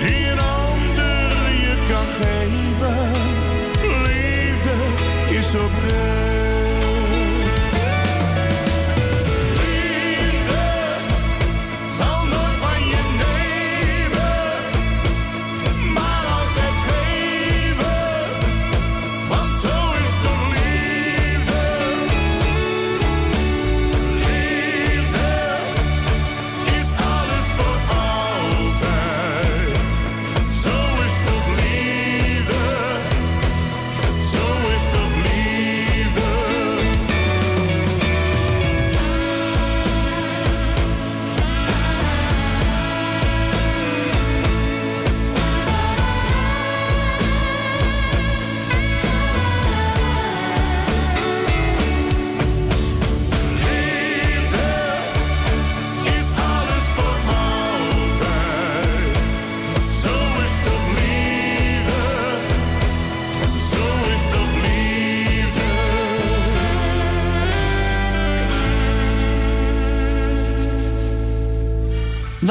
[0.00, 1.28] Die een ander
[1.60, 3.12] je kan geven.
[4.02, 4.76] Liefde
[5.38, 6.25] is oprecht.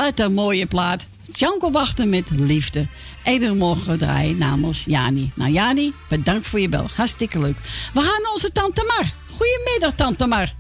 [0.06, 1.08] Wat een mooie plaat.
[1.34, 2.86] Janko wachten met liefde.
[3.24, 5.32] Iedere morgen draaien namens Jani.
[5.36, 6.88] Nou Jani, bedankt voor je bel.
[6.96, 7.56] Hartstikke leuk.
[7.94, 9.06] We gaan naar onze tante Mar.
[9.38, 10.52] Goedemiddag tante Mar.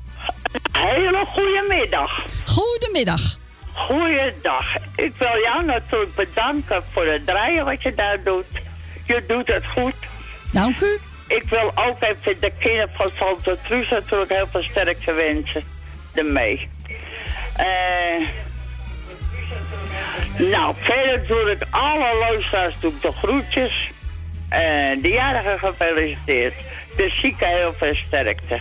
[0.72, 2.26] Hele goede middag.
[2.46, 3.38] Goedemiddag.
[3.74, 4.76] Goeiedag.
[4.96, 8.46] Ik wil jou natuurlijk bedanken voor het draaien wat je daar doet.
[9.08, 9.96] Je doet het goed.
[10.52, 10.98] Dank u.
[11.28, 15.64] Ik wil ook even de kinderen van Santa Cruz natuurlijk heel veel sterkte wensen.
[16.14, 16.70] Ermee.
[17.56, 18.28] Eh
[20.38, 23.90] nou, verder doe ik alle luisteraars doe ik de groetjes.
[24.50, 26.54] En de jarigen gefeliciteerd.
[26.98, 28.60] de zieke heel veel sterkte.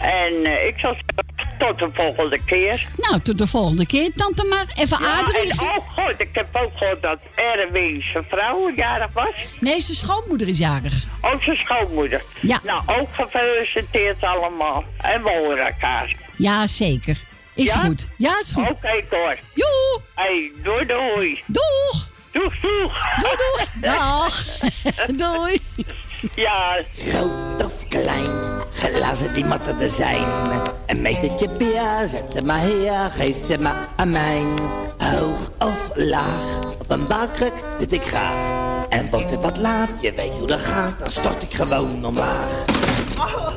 [0.00, 2.86] En eh, ik zal zeggen, tot de volgende keer.
[2.96, 4.66] Nou, tot de volgende keer, tante maar.
[4.84, 5.50] Even Ja, Adrie.
[5.50, 9.32] en oh god, ik heb ook gehoord dat Erwin zijn vrouw jarig was.
[9.60, 11.04] Nee, zijn schoonmoeder is jarig.
[11.20, 12.22] Ook zijn schoonmoeder.
[12.40, 12.60] Ja.
[12.64, 14.84] Nou, ook gefeliciteerd allemaal.
[15.00, 16.14] En we horen elkaar.
[16.36, 17.18] Ja, zeker.
[17.54, 17.78] Is Ja?
[17.78, 18.06] goed.
[18.16, 18.70] Ja, is goed.
[18.70, 19.38] Oké, Cor.
[19.54, 20.00] Joe.
[20.14, 21.42] Hey, doei doei.
[21.46, 22.08] Doeg.
[22.32, 22.92] Doeg, doeg.
[23.20, 23.66] Doei, doeg.
[23.80, 24.44] Dag.
[25.22, 25.60] doei.
[26.34, 26.82] Ja.
[26.98, 30.24] Groot of klein, glazen die matten er zijn.
[30.86, 34.42] Een metertje bier, zet ze maar hier, geef ze maar aan mij.
[34.98, 38.86] Hoog of laag, op een balkruk zit ik graag.
[38.88, 42.48] En wordt het wat laat, je weet hoe dat gaat, dan stort ik gewoon omlaag.
[43.16, 43.52] Ja,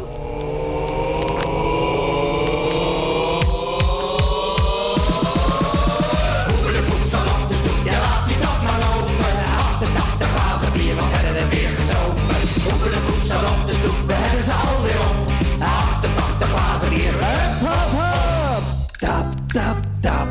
[19.57, 20.27] Tap, tap,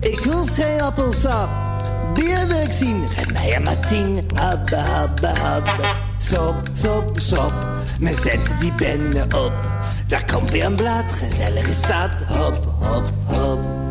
[0.00, 1.48] ik hoef geen appelsap.
[2.14, 4.30] Bier wil ik zien, geef mij er maar tien.
[4.34, 5.70] Habbe, habbe, habbe.
[6.18, 7.52] Sop, sop, sop,
[7.98, 9.52] mijn centen die benden op.
[10.08, 12.10] Daar komt weer een blad, gezellige stad.
[12.28, 13.89] Hop, hop, hop.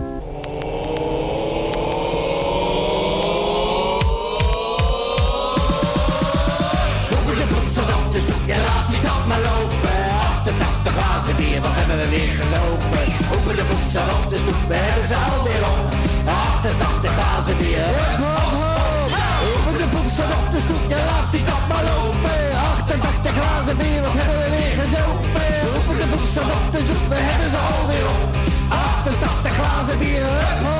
[13.90, 15.80] Voedsel op de stoep, we hebben ze alweer op.
[16.26, 19.12] 88 glazen bier, hup, hop, hop.
[19.50, 22.42] Over de boekstad op de stoep, ja laat die kap maar lopen.
[22.74, 25.50] 88 glazen bier, wat hebben we weer gezopen?
[25.76, 28.22] Over de boekstad op de stoep, we hebben ze alweer op.
[28.70, 30.79] 88 glazen bier, hop, hop.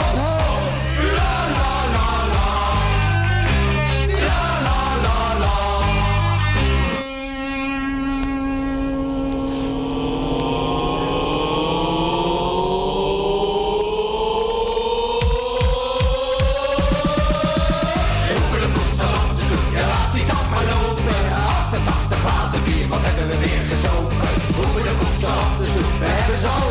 [26.40, 26.69] Stoep, we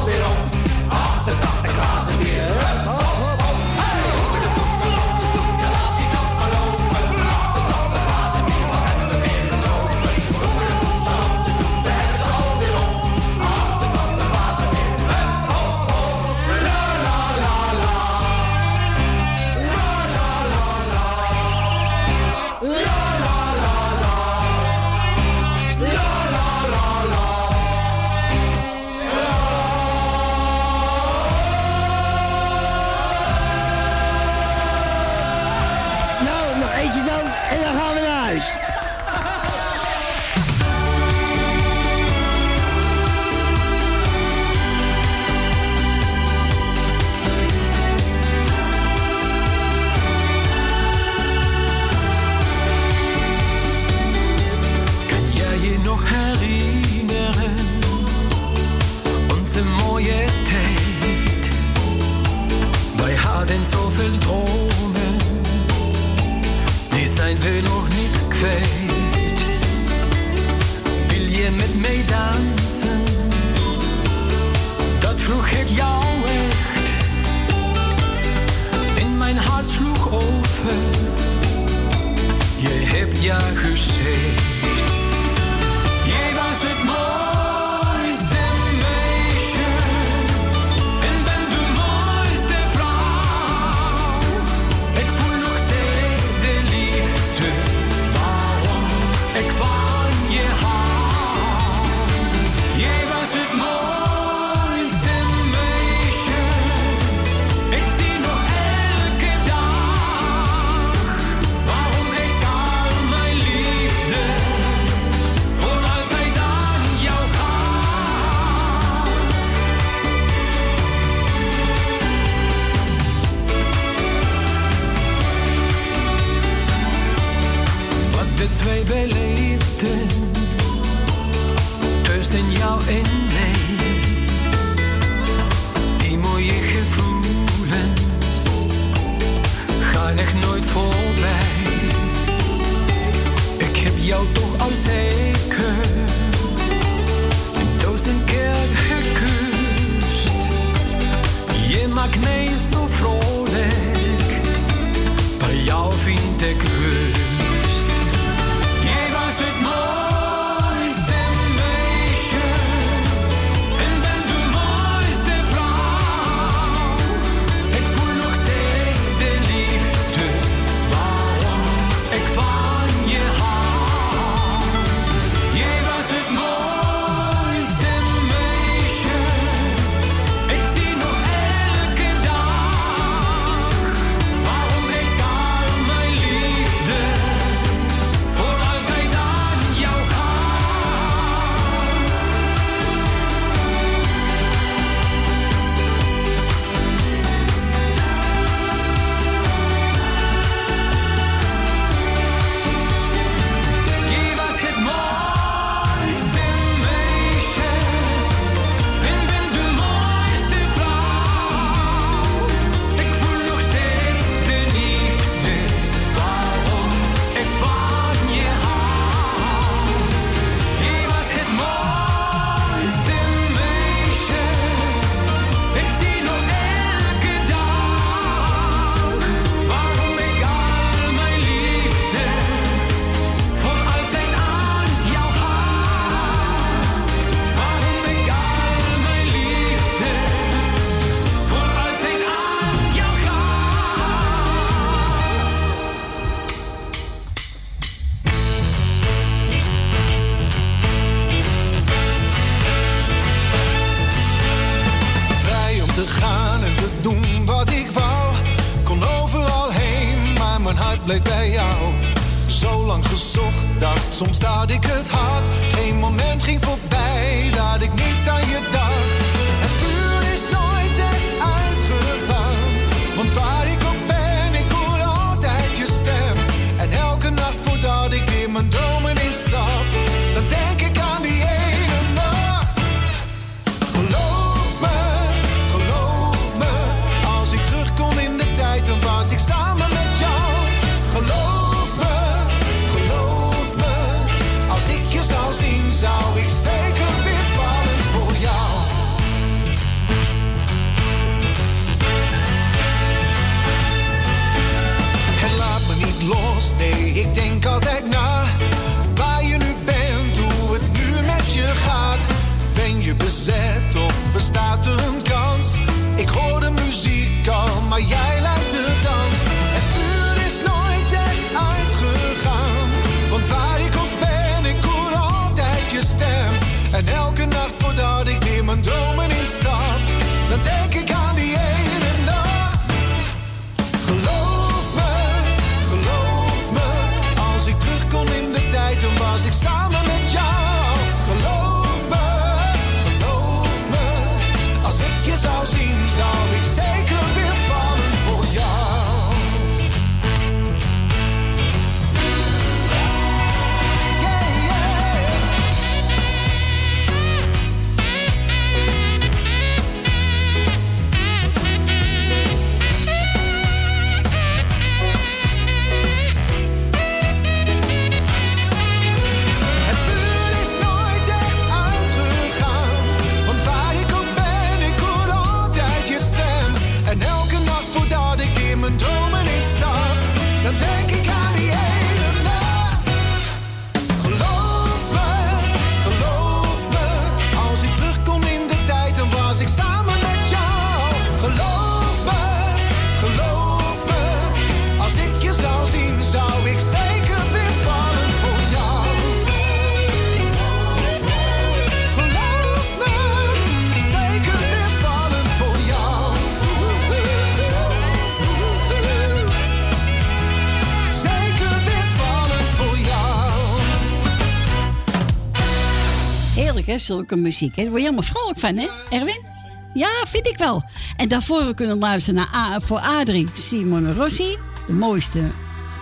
[416.98, 417.76] hè, zulke muziek.
[417.76, 417.82] Hè?
[417.82, 419.46] Daar word je helemaal vrolijk van, hè, Erwin?
[419.94, 420.84] Ja, vind ik wel.
[421.16, 424.56] En daarvoor we kunnen luisteren naar A- voor Adrie Simone Rossi.
[424.86, 425.40] De mooiste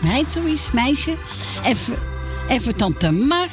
[0.02, 1.14] meid, zo is, meisje.
[1.64, 1.94] Even,
[2.48, 3.46] even tante Mar.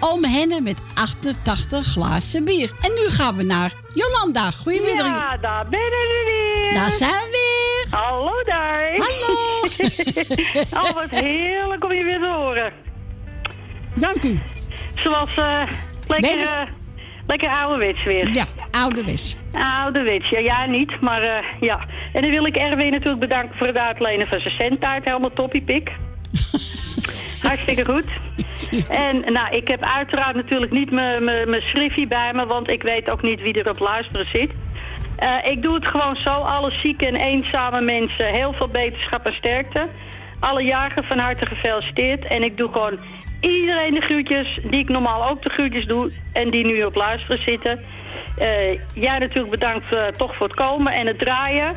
[0.00, 2.70] Ome Henne met 88 glazen bier.
[2.80, 4.50] En nu gaan we naar Jolanda.
[4.50, 5.06] Goedemiddag.
[5.06, 6.72] Ja, daar ben ik weer.
[6.74, 7.98] Daar zijn we weer.
[8.00, 8.96] Hallo daar.
[8.96, 9.60] Hallo.
[10.88, 12.72] oh, wat heerlijk om je weer te horen.
[13.94, 14.40] Dank u.
[14.94, 15.62] Zoals eh
[16.20, 16.72] lekker, Ben je- eh,
[17.26, 18.28] lekker ouderwets weer.
[18.34, 19.36] Ja, ouderwets.
[19.52, 21.80] Ouderwets, ja, ja niet, maar eh, ja.
[22.12, 25.04] En dan wil ik Erwin natuurlijk bedanken voor het uitlenen van zijn centtaart.
[25.04, 25.90] Helemaal toppie-pik.
[27.48, 28.04] Hartstikke goed.
[28.88, 33.22] En nou, ik heb uiteraard natuurlijk niet mijn- schriftje bij me, want ik weet ook
[33.22, 34.50] niet wie er op luisteren zit.
[35.16, 39.34] Eh, ik doe het gewoon zo, alle zieke en eenzame mensen, heel veel beterschap en
[39.34, 39.86] sterkte.
[40.40, 42.24] Alle jarigen van harte gefeliciteerd.
[42.24, 42.98] En ik doe gewoon
[43.50, 47.42] iedereen de groetjes, die ik normaal ook de groetjes doe en die nu op luisteren
[47.42, 47.80] zitten.
[48.36, 51.76] Eh, jij natuurlijk bedankt eh, toch voor het komen en het draaien.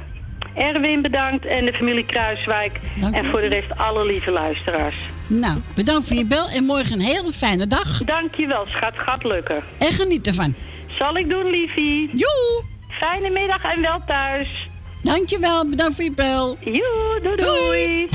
[0.56, 2.80] Erwin bedankt en de familie Kruiswijk.
[2.99, 4.95] Dank en voor de rest alle lieve luisteraars.
[5.27, 8.03] Nou, bedankt voor je bel en morgen een hele fijne dag.
[8.03, 8.94] Dankjewel, schat.
[8.95, 9.64] Gaat lukken.
[9.77, 10.56] En geniet ervan.
[10.99, 12.10] Zal ik doen, liefie.
[12.14, 12.64] Joe.
[12.89, 14.69] Fijne middag en wel thuis.
[15.03, 16.57] Dankjewel, bedankt voor je bel.
[16.60, 18.10] Joe, doei doei.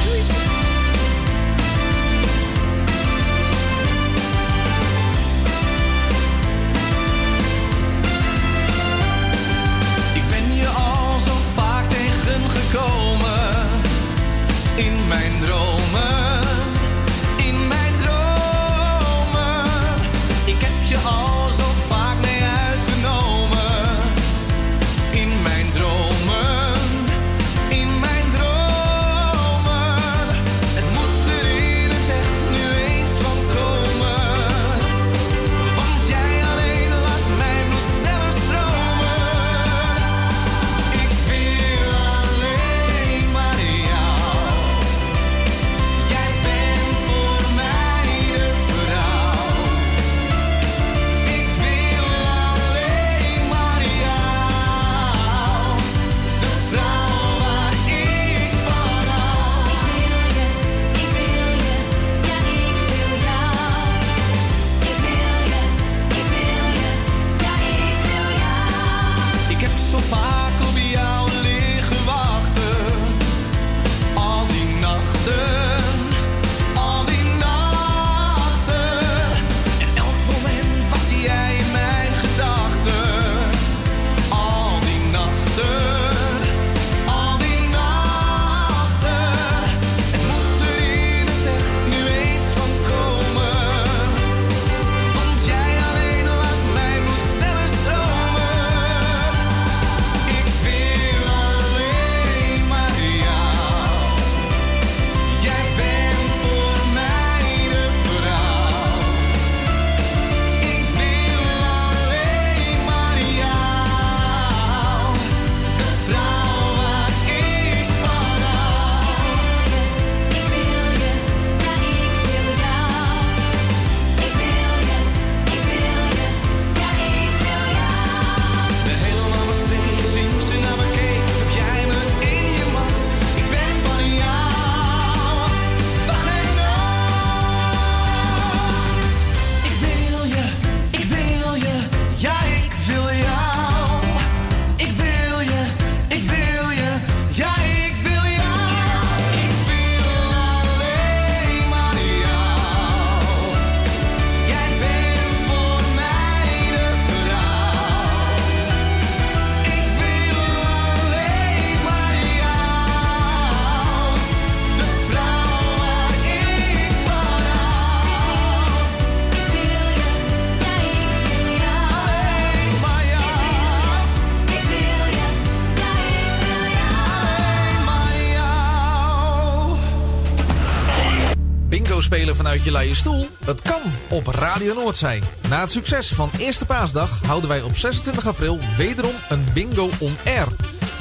[185.48, 190.16] Na het succes van Eerste Paasdag houden wij op 26 april wederom een bingo on
[190.26, 190.46] air.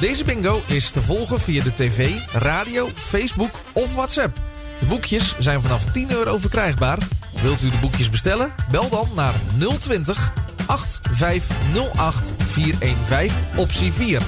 [0.00, 4.40] Deze bingo is te volgen via de tv, radio, Facebook of WhatsApp.
[4.80, 6.98] De boekjes zijn vanaf 10 euro verkrijgbaar.
[7.42, 8.54] Wilt u de boekjes bestellen?
[8.70, 9.34] Bel dan naar
[9.80, 10.32] 020
[10.66, 14.22] 8508 415 optie 4.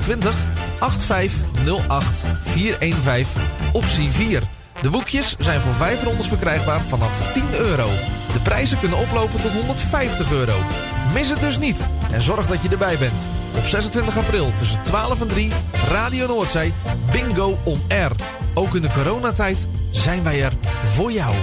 [0.00, 0.34] 020
[0.78, 3.42] 8508 415
[3.72, 4.42] optie 4.
[4.82, 7.88] De boekjes zijn voor 5 rondes verkrijgbaar vanaf 10 euro.
[8.34, 10.58] De prijzen kunnen oplopen tot 150 euro.
[11.12, 13.28] Mis het dus niet en zorg dat je erbij bent.
[13.56, 15.52] Op 26 april tussen 12 en 3,
[15.90, 16.72] Radio Noordzee,
[17.12, 18.12] Bingo on Air.
[18.54, 20.52] Ook in de coronatijd zijn wij er
[20.94, 21.34] voor jou.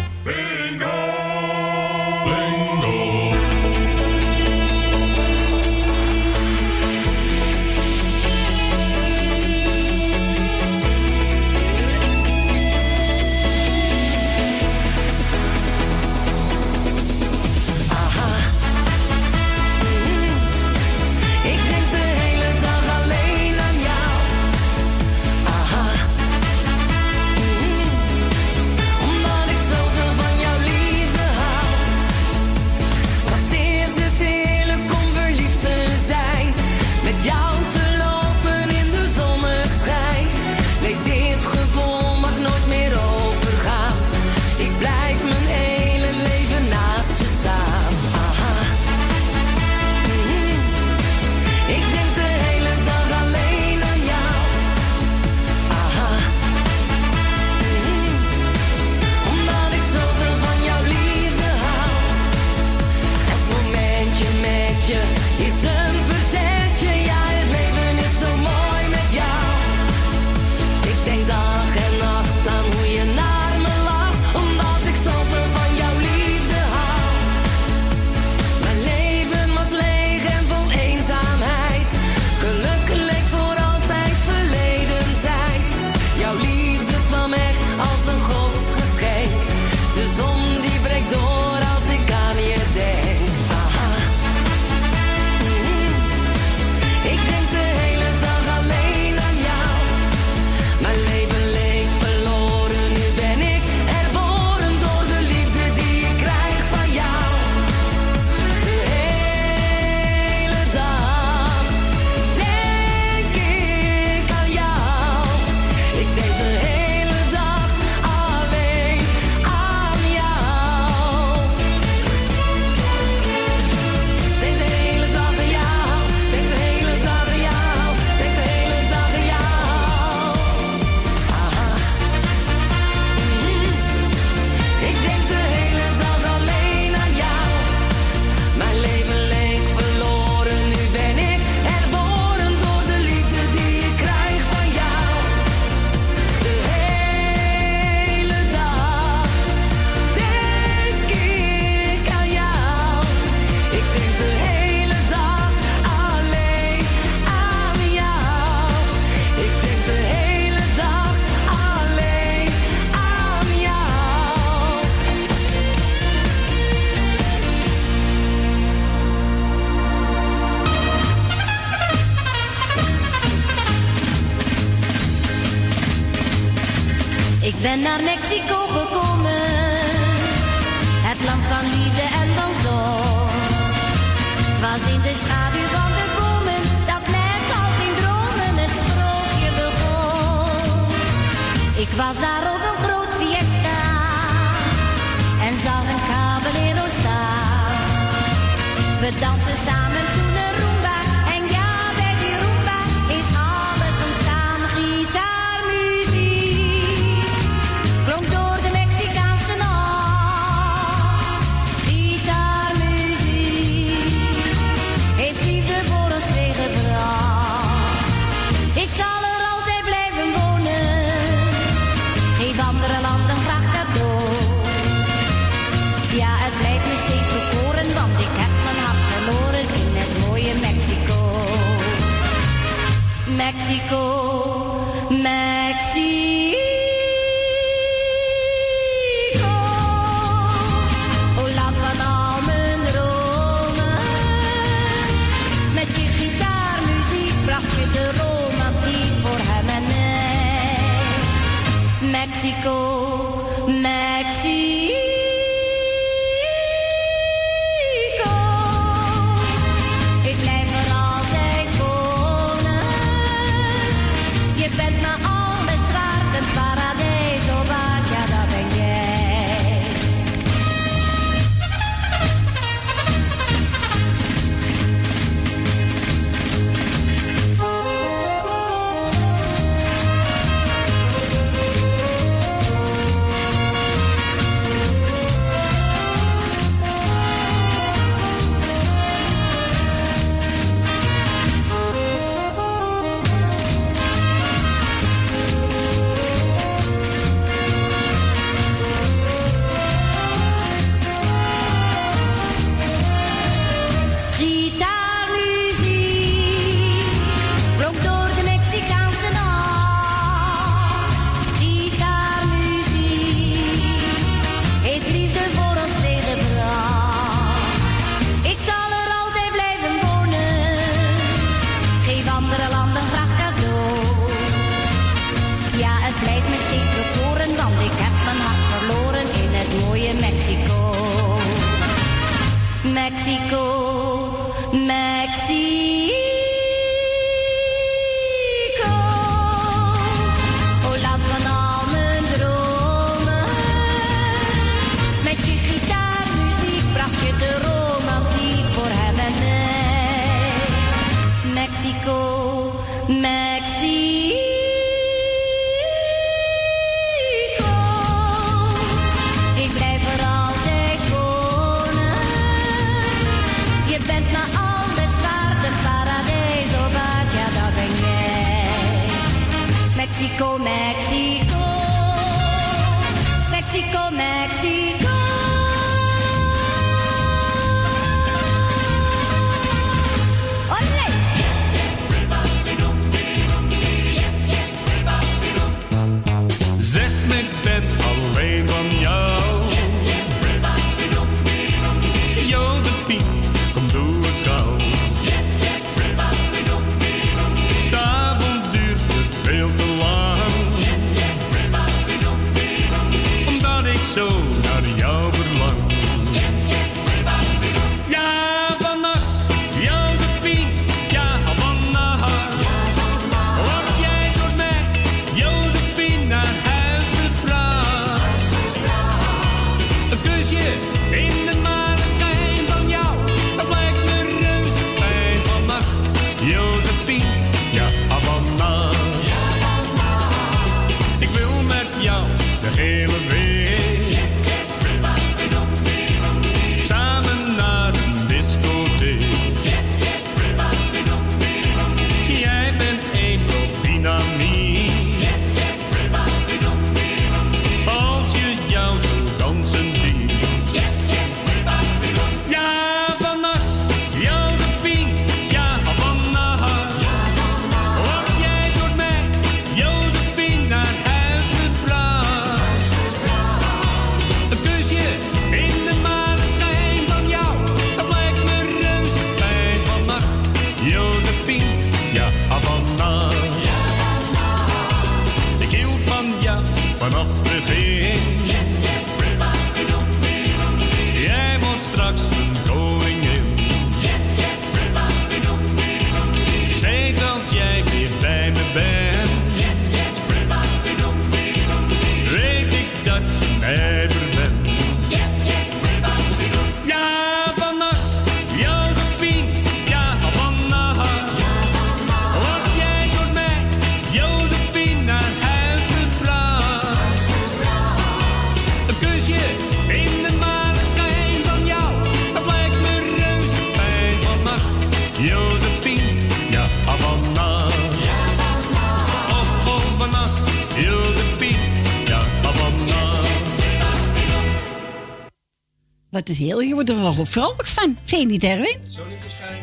[526.22, 527.98] het is heel, je wordt er wel vrolijk van.
[528.04, 528.78] Vind je niet, Erwin?
[528.84, 529.62] niet schijnt.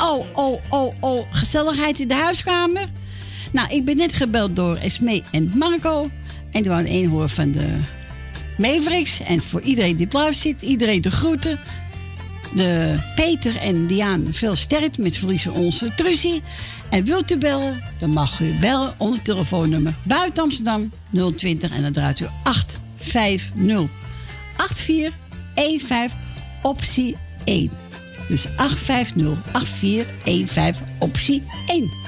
[0.00, 1.26] Oh, oh, oh, oh.
[1.30, 2.88] Gezelligheid in de huiskamer.
[3.52, 6.10] Nou, ik ben net gebeld door Esme en Marco.
[6.52, 7.66] En door een hoor van de
[8.56, 9.20] Mavericks.
[9.20, 11.60] En voor iedereen die blauw zit, iedereen de groeten.
[12.54, 16.42] De Peter en Diane veel sterkte met verliezen onze Truzie.
[16.88, 20.92] En wilt u bellen, dan mag u bellen onder telefoonnummer buiten Amsterdam
[21.36, 23.98] 020 en dan draait u 850
[24.56, 25.19] 84
[25.60, 26.16] 8515
[26.62, 27.70] optie 1.
[28.28, 31.99] Dus 850 8415 optie 1.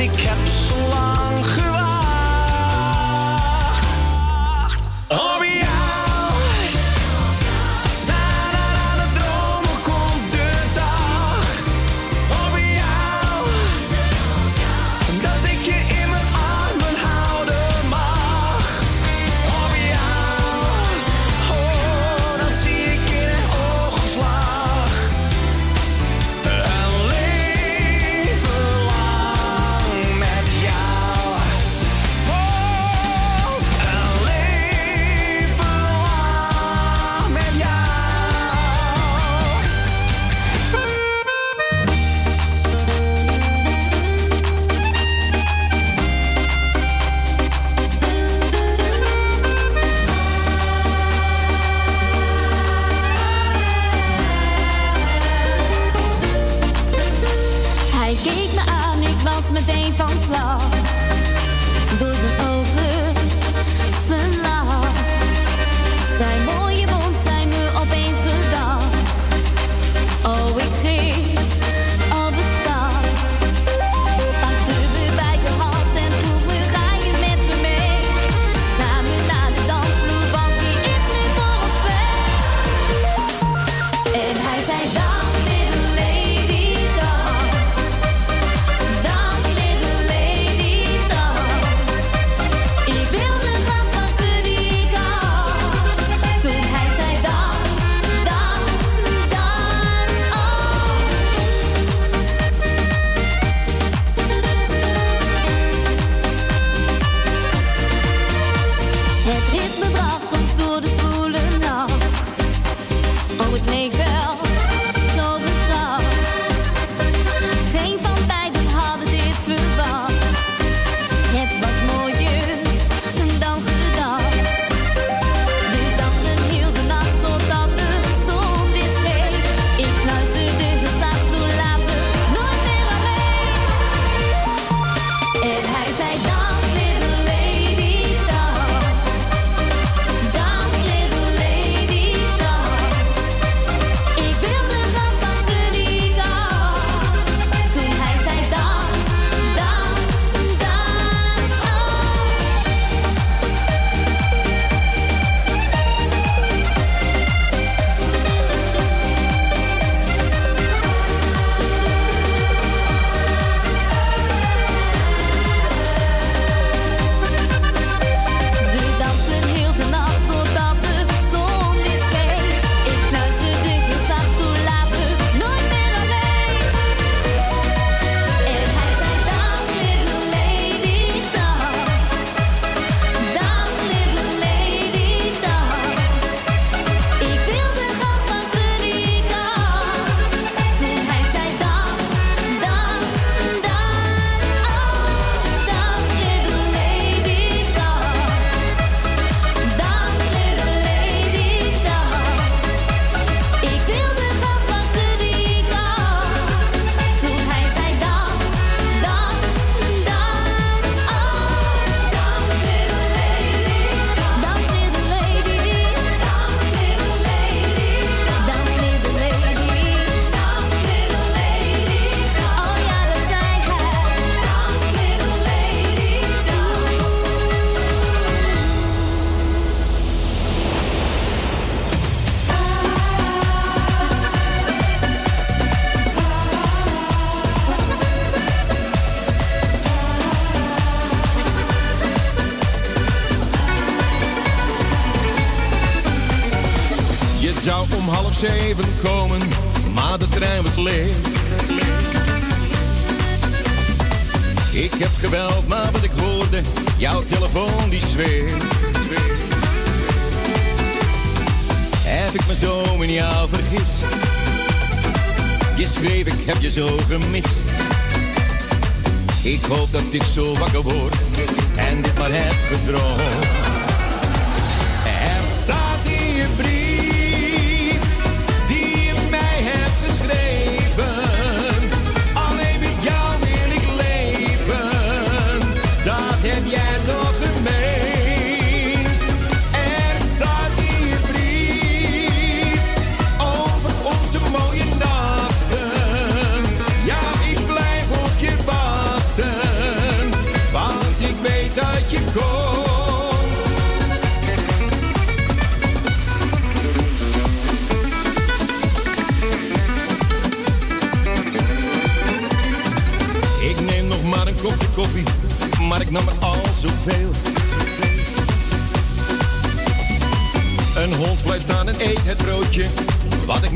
[0.00, 1.46] Ik heb zo lang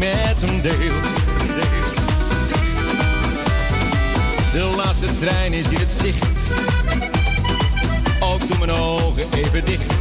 [0.05, 0.93] met een deel.
[4.53, 6.27] De laatste trein is in het zicht.
[8.21, 9.93] Ook doe mijn ogen even dicht.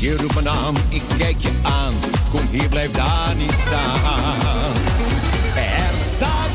[0.00, 1.92] Je roept mijn naam, ik kijk je aan.
[2.30, 4.00] Kom hier, blijf daar niet staan.
[5.56, 6.53] Er staat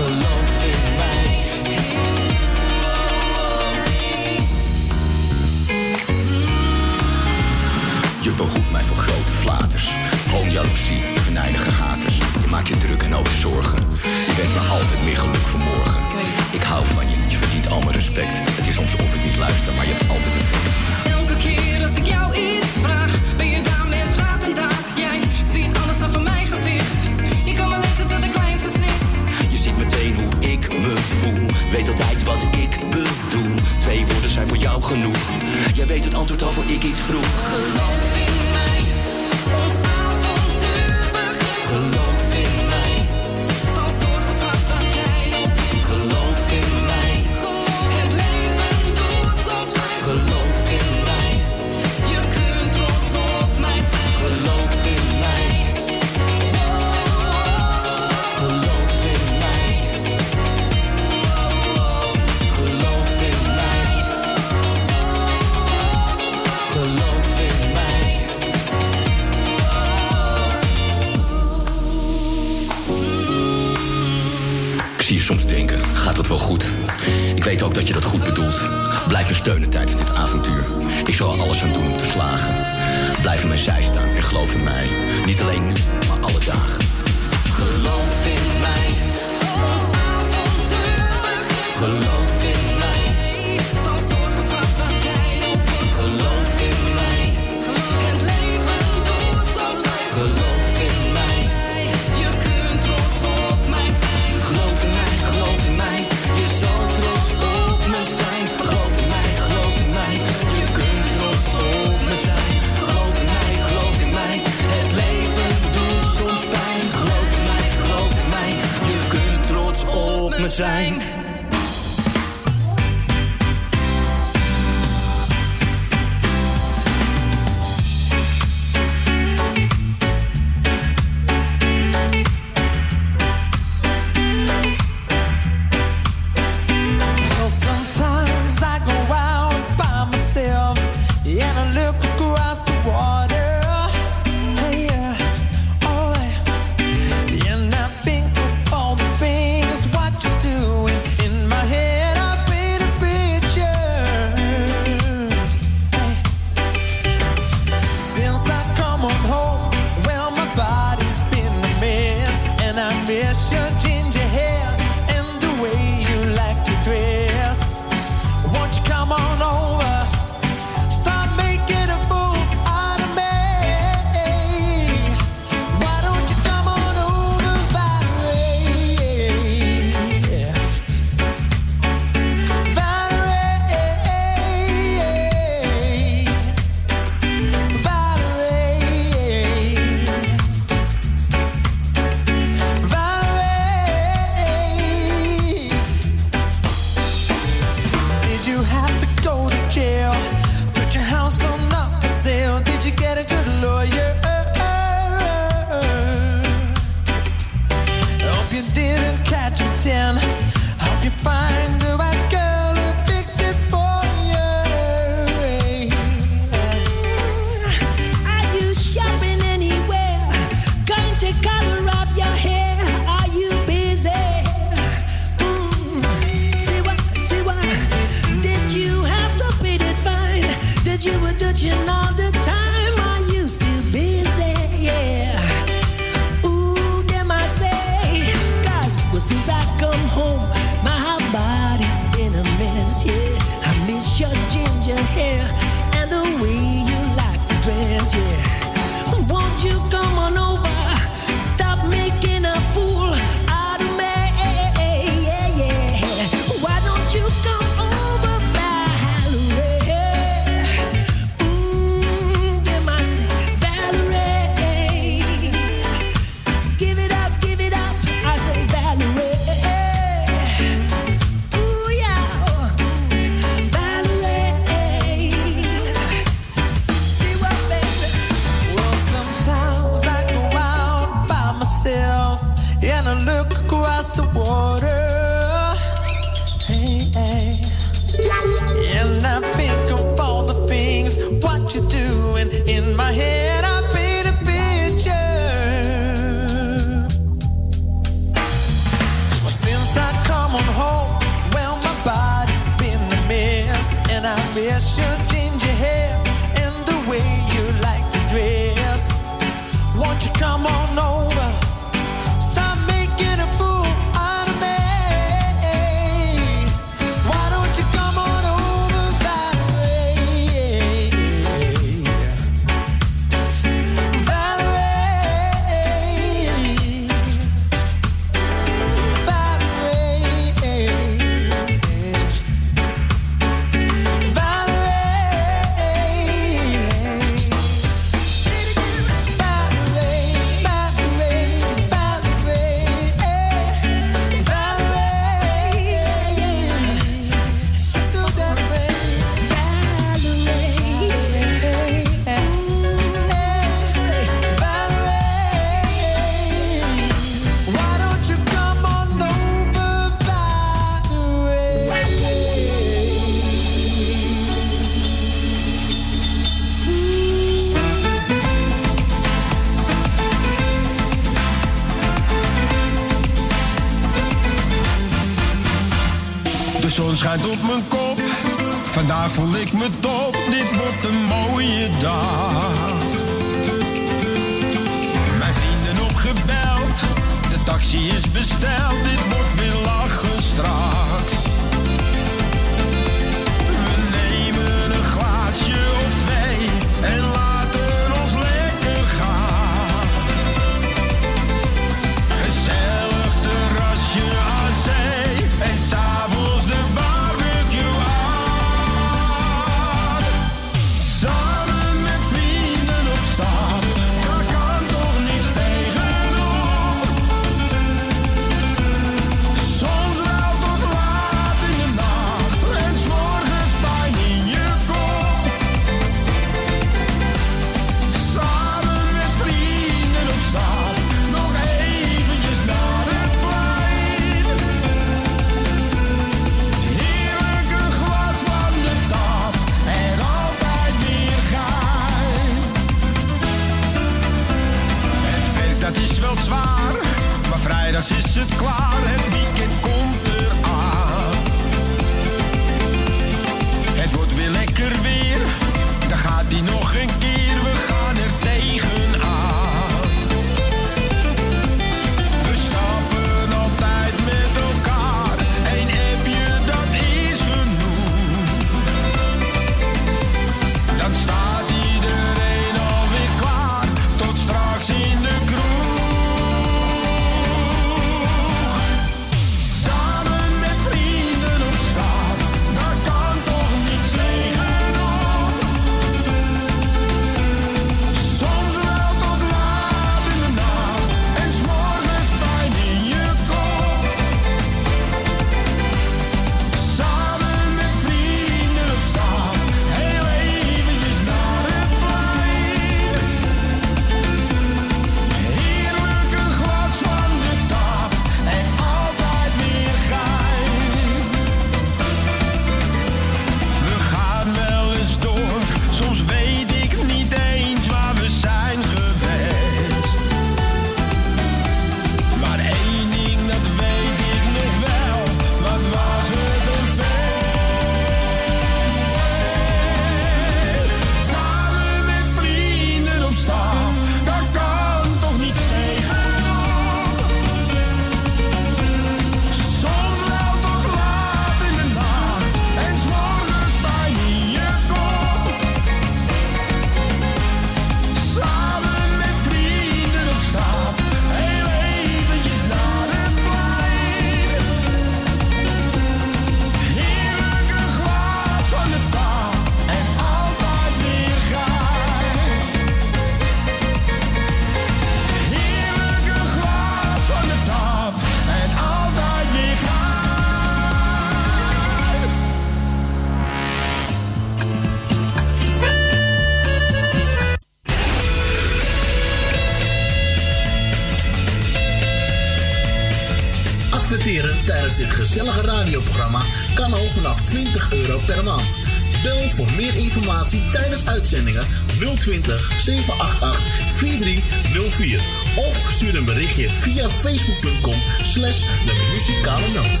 [592.28, 593.60] 020 788
[593.96, 595.20] 4304
[595.56, 600.00] of stuur een berichtje via facebook.com slash de muzikale noot.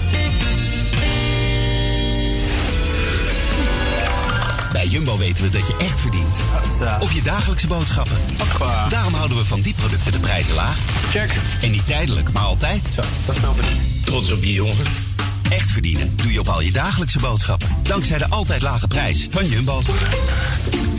[4.72, 6.36] Bij Jumbo weten we dat je echt verdient.
[7.00, 8.16] Op je dagelijkse boodschappen.
[8.88, 10.78] Daarom houden we van die producten de prijzen laag.
[11.10, 11.34] Check.
[11.62, 12.88] En niet tijdelijk, maar altijd.
[12.94, 14.04] Zo, dat is wel verdiend.
[14.04, 14.84] Trots op je jongen.
[15.48, 17.68] Echt verdienen doe je op al je dagelijkse boodschappen.
[17.82, 19.82] Dankzij de altijd lage prijs van Jumbo.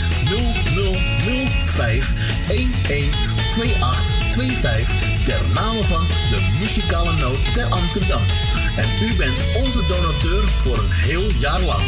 [0.25, 2.13] 0005
[2.47, 4.87] 112825
[5.25, 8.21] ter name van de muzikale noot ter Amsterdam.
[8.75, 11.83] En u bent onze donateur voor een heel jaar lang.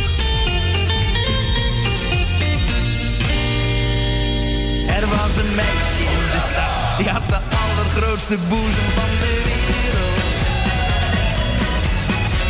[4.88, 10.22] Er was een meisje in de stad, die had de allergrootste boezem van de wereld.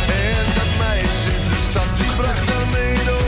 [0.08, 3.23] En dat meisje in de stad, die bracht daarmee de hoofdrol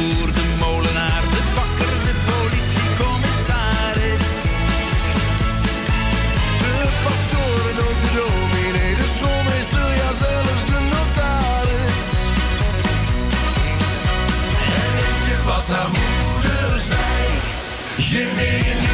[0.00, 4.28] groenteboer, de molenaar, de bakker, de politiecommissaris.
[6.58, 6.74] De
[7.04, 12.04] pastoor en ook de dominee, de schoolmeester, ja zelfs de notaris.
[14.76, 17.24] En weet je wat haar moeder zei?
[17.96, 18.89] Je niet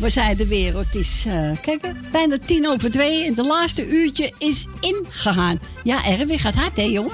[0.00, 0.86] Nou, we zijn de wereld.
[0.86, 3.24] Het is, eh, kijk, bijna tien over twee.
[3.24, 5.60] En het laatste uurtje is ingegaan.
[5.84, 7.12] Ja, Erwin gaat hard, hè, jongen?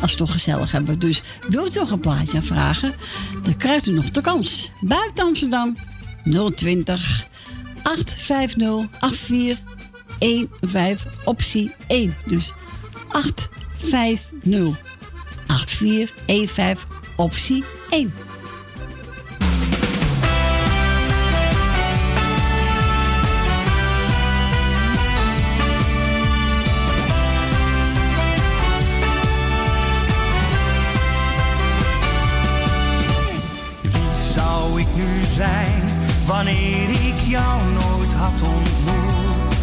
[0.00, 0.98] Als we toch gezellig hebben.
[0.98, 2.94] Dus wilt u nog een plaatje vragen?
[3.42, 4.70] Dan krijgt u nog de kans.
[4.80, 5.76] Buiten Amsterdam
[6.54, 7.26] 020
[7.82, 9.58] 850
[10.18, 12.14] 8415 optie 1.
[12.26, 12.52] Dus
[13.08, 14.76] 850
[15.46, 16.86] 8415
[17.16, 18.12] optie 1.
[36.48, 39.56] wanneer ik jou nooit had ontmoet.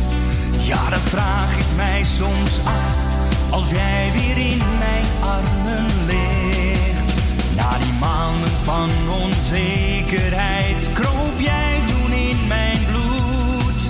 [0.59, 3.07] Ja, dat vraag ik mij soms af
[3.49, 7.13] als jij weer in mijn armen ligt.
[7.55, 8.89] Na die maanden van
[9.23, 13.81] onzekerheid kroop jij toen in mijn bloed.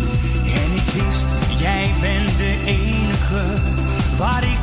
[0.46, 1.28] En ik wist,
[1.58, 3.62] jij bent de enige
[4.18, 4.55] waar ik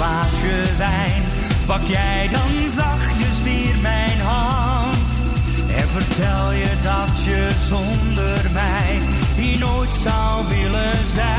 [0.00, 1.22] glaasje wijn.
[1.66, 5.10] Pak jij dan zachtjes weer mijn hand.
[5.76, 8.98] En vertel je dat je zonder mij
[9.36, 11.29] hier nooit zou willen zijn.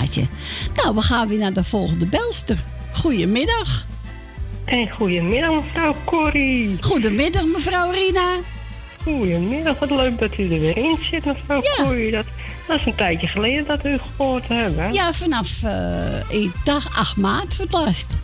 [0.00, 0.26] Plaatje.
[0.74, 2.58] Nou, we gaan weer naar de volgende belster.
[2.92, 3.86] Goedemiddag.
[4.64, 6.76] Hey, goedemiddag mevrouw Corrie.
[6.80, 8.36] Goedemiddag mevrouw Rina.
[9.02, 12.10] Goedemiddag, wat leuk dat u er weer in zit mevrouw Corrie.
[12.10, 12.24] Dat,
[12.66, 14.92] dat is een tijdje geleden dat u gehoord hebben.
[14.92, 18.16] Ja, vanaf eh, dag 8 maart voor het laatst.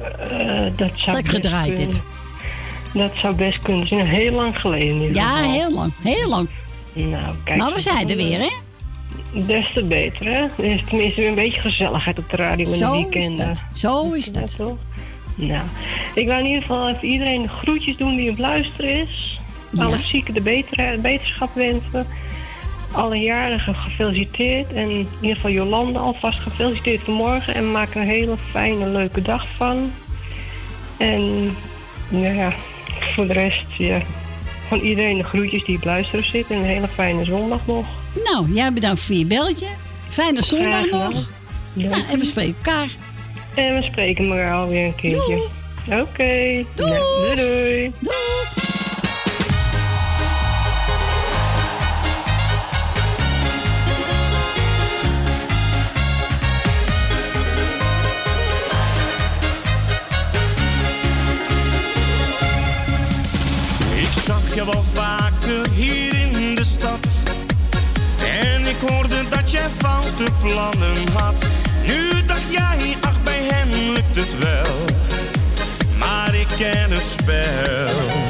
[0.00, 0.28] Eh,
[0.76, 1.92] dat zou Dat ik gedraaid heb.
[2.94, 4.06] Dat zou best kunnen zijn.
[4.06, 5.50] Heel lang geleden in ieder Ja, geval.
[5.52, 5.92] heel lang.
[6.02, 6.48] Heel lang.
[6.92, 7.58] Nou, kijk.
[7.58, 8.50] Nou, we zijn er weer, hè?
[9.32, 10.62] Des te beter, hè?
[10.62, 13.46] Is tenminste weer een beetje gezelligheid op de radio in de Zo is weekenden.
[13.46, 13.64] dat.
[13.72, 14.58] Zo is dat.
[15.34, 15.64] Nou,
[16.14, 19.40] ik wil in ieder geval even iedereen de groetjes doen die op luisteren is.
[19.78, 22.06] Alle zieken de beter, beterschap wensen.
[22.92, 24.72] Alle jarigen gefeliciteerd.
[24.72, 27.54] En in ieder geval Jolande alvast gefeliciteerd vanmorgen.
[27.54, 29.92] En maak er een hele fijne, leuke dag van.
[30.96, 31.44] En
[32.08, 32.52] nou ja,
[33.14, 33.98] voor de rest, ja,
[34.68, 36.50] van iedereen de groetjes die op luisteren zit.
[36.50, 37.86] En een hele fijne zondag nog.
[38.14, 39.66] Nou, jij bedankt voor je beltje.
[40.08, 41.28] Fijne zondag nog.
[41.72, 42.88] Nou, en we spreken elkaar.
[43.54, 45.46] En we spreken elkaar alweer een keertje.
[45.86, 46.64] Oké.
[46.74, 46.92] Doei.
[47.34, 47.34] doei.
[47.34, 47.84] doei.
[47.84, 48.21] Ik
[69.62, 71.46] jij foute plannen had.
[71.86, 74.84] Nu dacht jij, ach bij hem lukt het wel.
[75.98, 78.21] Maar ik ken het spel.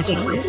[0.00, 0.47] Oh, wacht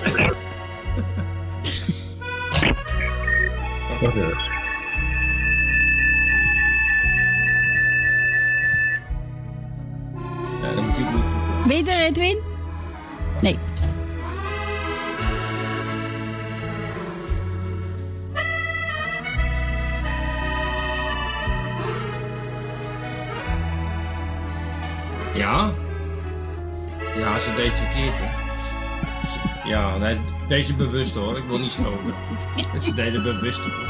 [32.72, 33.85] Het ze deden bewust hoor.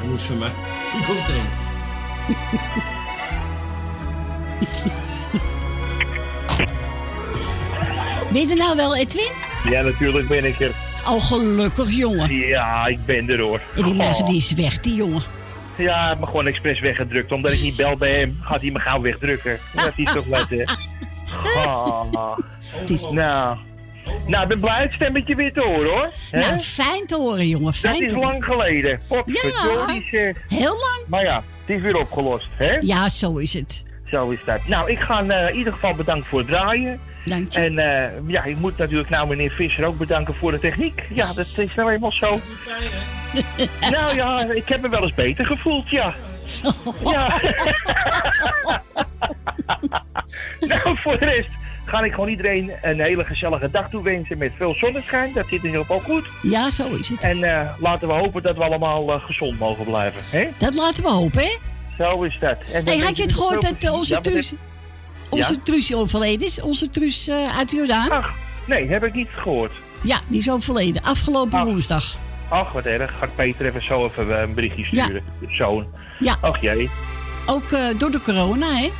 [0.00, 0.50] Dat moest van mij.
[1.06, 1.42] Komt erin.
[8.32, 9.30] Ben je er nou wel, Edwin?
[9.70, 10.70] Ja, natuurlijk ben ik er.
[11.04, 12.34] Al gelukkig, jongen.
[12.34, 13.60] Ja, ik ben er hoor.
[13.76, 14.26] En die Oh.
[14.26, 15.22] die is weg, die jongen.
[15.76, 17.32] Ja, hij heeft me gewoon expres weggedrukt.
[17.32, 19.58] Omdat ik niet bel bij hem, gaat hij me gauw wegdrukken.
[19.74, 20.62] Dat is toch wat, hè?
[21.66, 22.38] Oh.
[23.10, 23.58] Nou.
[24.28, 26.10] Nou, ik ben blij het stemmetje weer te horen, hoor.
[26.30, 27.72] Nou, fijn te horen, jongen.
[27.72, 29.00] Fijn Dat is lang geleden.
[29.08, 30.36] Potverdorie, zeg.
[30.48, 31.04] Heel lang.
[31.06, 32.76] Maar ja, het is weer opgelost, hè?
[32.80, 33.84] Ja, zo is het.
[34.06, 34.66] Zo is dat.
[34.66, 37.00] Nou, ik ga eh, in ieder geval bedanken voor het draaien.
[37.24, 37.60] Dank je.
[37.60, 41.02] En eh, ja, ik moet natuurlijk nou meneer Visser ook bedanken voor de techniek.
[41.14, 42.40] Ja, dat is nou eenmaal zo.
[43.90, 46.14] nou ja, ik heb me wel eens beter gevoeld, ja.
[47.04, 47.40] Ja.
[50.68, 51.48] nou, voor de rest
[51.88, 55.32] ga ik gewoon iedereen een hele gezellige dag toewensen met veel zonneschijn.
[55.32, 56.26] Dat zit in ieder geval goed.
[56.42, 57.20] Ja, zo is het.
[57.20, 60.20] En eh, laten we hopen dat we allemaal eh, gezond mogen blijven.
[60.30, 60.48] Hè?
[60.58, 61.56] Dat laten we hopen, hè?
[61.98, 62.56] Zo is dat.
[62.72, 64.14] En Hey, had je het gehoord veel dat eh, onze.
[64.14, 64.52] Ja, Truus...
[65.28, 65.58] Onze Ja?
[65.64, 66.60] Truus overleden is?
[66.60, 68.10] Onze Truus eh, uit Jordaan?
[68.10, 68.30] Ach,
[68.66, 69.72] nee, heb ik niet gehoord.
[70.02, 71.02] Ja, die is overleden.
[71.02, 72.16] Afgelopen woensdag.
[72.48, 73.14] Ach, wat erg.
[73.18, 75.22] Ga ik Peter even zo even eh, een berichtje sturen.
[75.40, 75.86] De zoon.
[76.18, 76.36] Ja.
[76.40, 76.90] Ach jee.
[77.46, 78.90] Ook eh, door de corona, hè?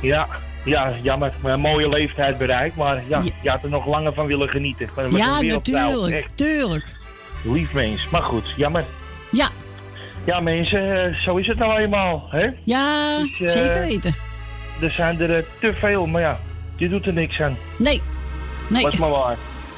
[0.00, 0.28] Ja,
[0.64, 1.32] ja, jammer.
[1.42, 2.76] Een mooie leeftijd bereikt.
[2.76, 4.88] Maar ja, je had er nog langer van willen genieten.
[5.10, 6.14] Ja, natuurlijk.
[6.14, 6.86] Echt Tuurlijk.
[7.42, 8.08] lief mens.
[8.10, 8.84] Maar goed, jammer.
[9.30, 9.48] Ja.
[10.24, 12.26] Ja, mensen, eh, zo is het nou eenmaal.
[12.30, 12.46] Hè?
[12.64, 14.14] Ja, Dus, eh, zeker weten.
[14.80, 16.38] Er zijn er eh, te veel, maar ja,
[16.76, 17.56] je doet er niks aan.
[17.76, 18.02] Nee.
[18.68, 18.82] Nee.
[18.82, 19.36] Dat is maar waar.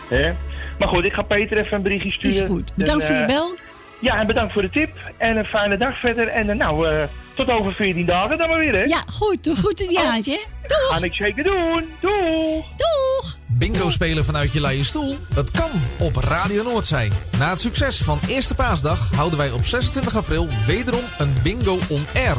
[0.08, 0.32] Hè?
[0.78, 2.42] Maar goed, ik ga Peter even een berichtje sturen.
[2.42, 2.72] Is goed.
[2.74, 3.54] Bedankt En, voor je bel.
[3.98, 4.90] Ja, en bedankt voor de tip.
[5.16, 6.28] En een fijne dag verder.
[6.28, 6.88] En nou,
[7.36, 8.84] tot over 14 dagen dan maar weer, hè?
[8.84, 9.44] Ja, goed.
[9.44, 10.66] Doe goed die haantje, hè?
[10.66, 10.98] Doeg!
[10.98, 11.84] Ga ik zeker doen.
[12.00, 12.64] Doeg!
[12.76, 13.36] Doeg!
[13.46, 15.16] Bingo spelen vanuit je luie stoel?
[15.34, 17.10] Het kan op Radio Noordzij.
[17.38, 22.06] Na het succes van Eerste Paasdag houden wij op 26 april wederom een bingo on
[22.14, 22.36] air.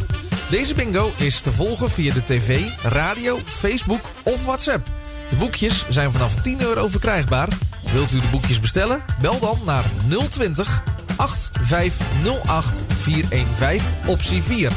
[0.50, 4.88] Deze bingo is te volgen via de tv, radio, Facebook of WhatsApp.
[5.30, 7.48] De boekjes zijn vanaf 10 euro verkrijgbaar.
[7.92, 9.04] Wilt u de boekjes bestellen?
[9.22, 9.84] Bel dan naar
[10.30, 10.84] 020
[11.18, 14.72] 8508 415 optie 4.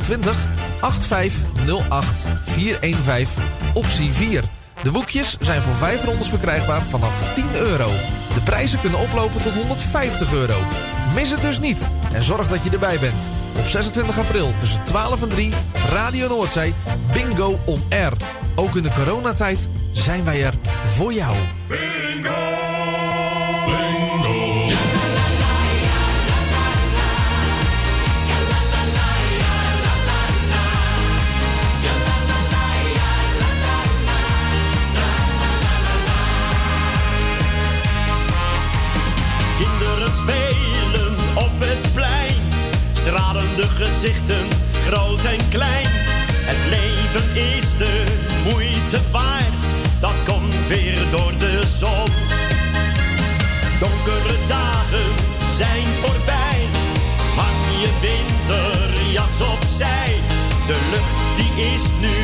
[0.00, 0.36] 020
[0.80, 3.42] 8508 415
[3.74, 4.42] optie 4.
[4.82, 7.88] De boekjes zijn voor 5 rondes verkrijgbaar vanaf 10 euro.
[8.34, 10.58] De prijzen kunnen oplopen tot 150 euro.
[11.14, 13.30] Mis het dus niet en zorg dat je erbij bent.
[13.58, 15.52] Op 26 april tussen 12 en 3
[15.92, 16.74] Radio Noordzee
[17.12, 18.12] Bingo on Air.
[18.54, 20.54] Ook in de coronatijd zijn wij er
[20.96, 21.36] voor jou.
[21.68, 22.79] Kinderen
[43.60, 44.48] stralende gezichten,
[44.86, 45.86] groot en klein.
[46.50, 48.04] Het leven is de
[48.44, 49.64] moeite waard,
[50.00, 52.10] dat komt weer door de zon.
[53.80, 55.10] Donkere dagen
[55.52, 56.60] zijn voorbij,
[57.36, 60.14] hang je winterjas opzij.
[60.66, 62.16] De lucht die is nu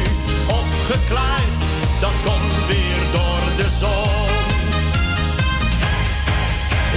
[0.47, 1.61] opgeklaard,
[2.01, 4.35] dat komt weer door de zon.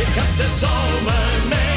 [0.03, 1.68] Ik heb de zomer meegebracht.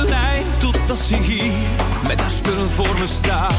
[0.00, 1.52] de lijn totdat ze hier
[2.06, 3.54] met haar spullen voor me staat.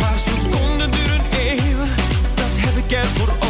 [0.00, 1.88] Maar seconden duren eeuwen,
[2.34, 3.47] dat heb ik er voor over.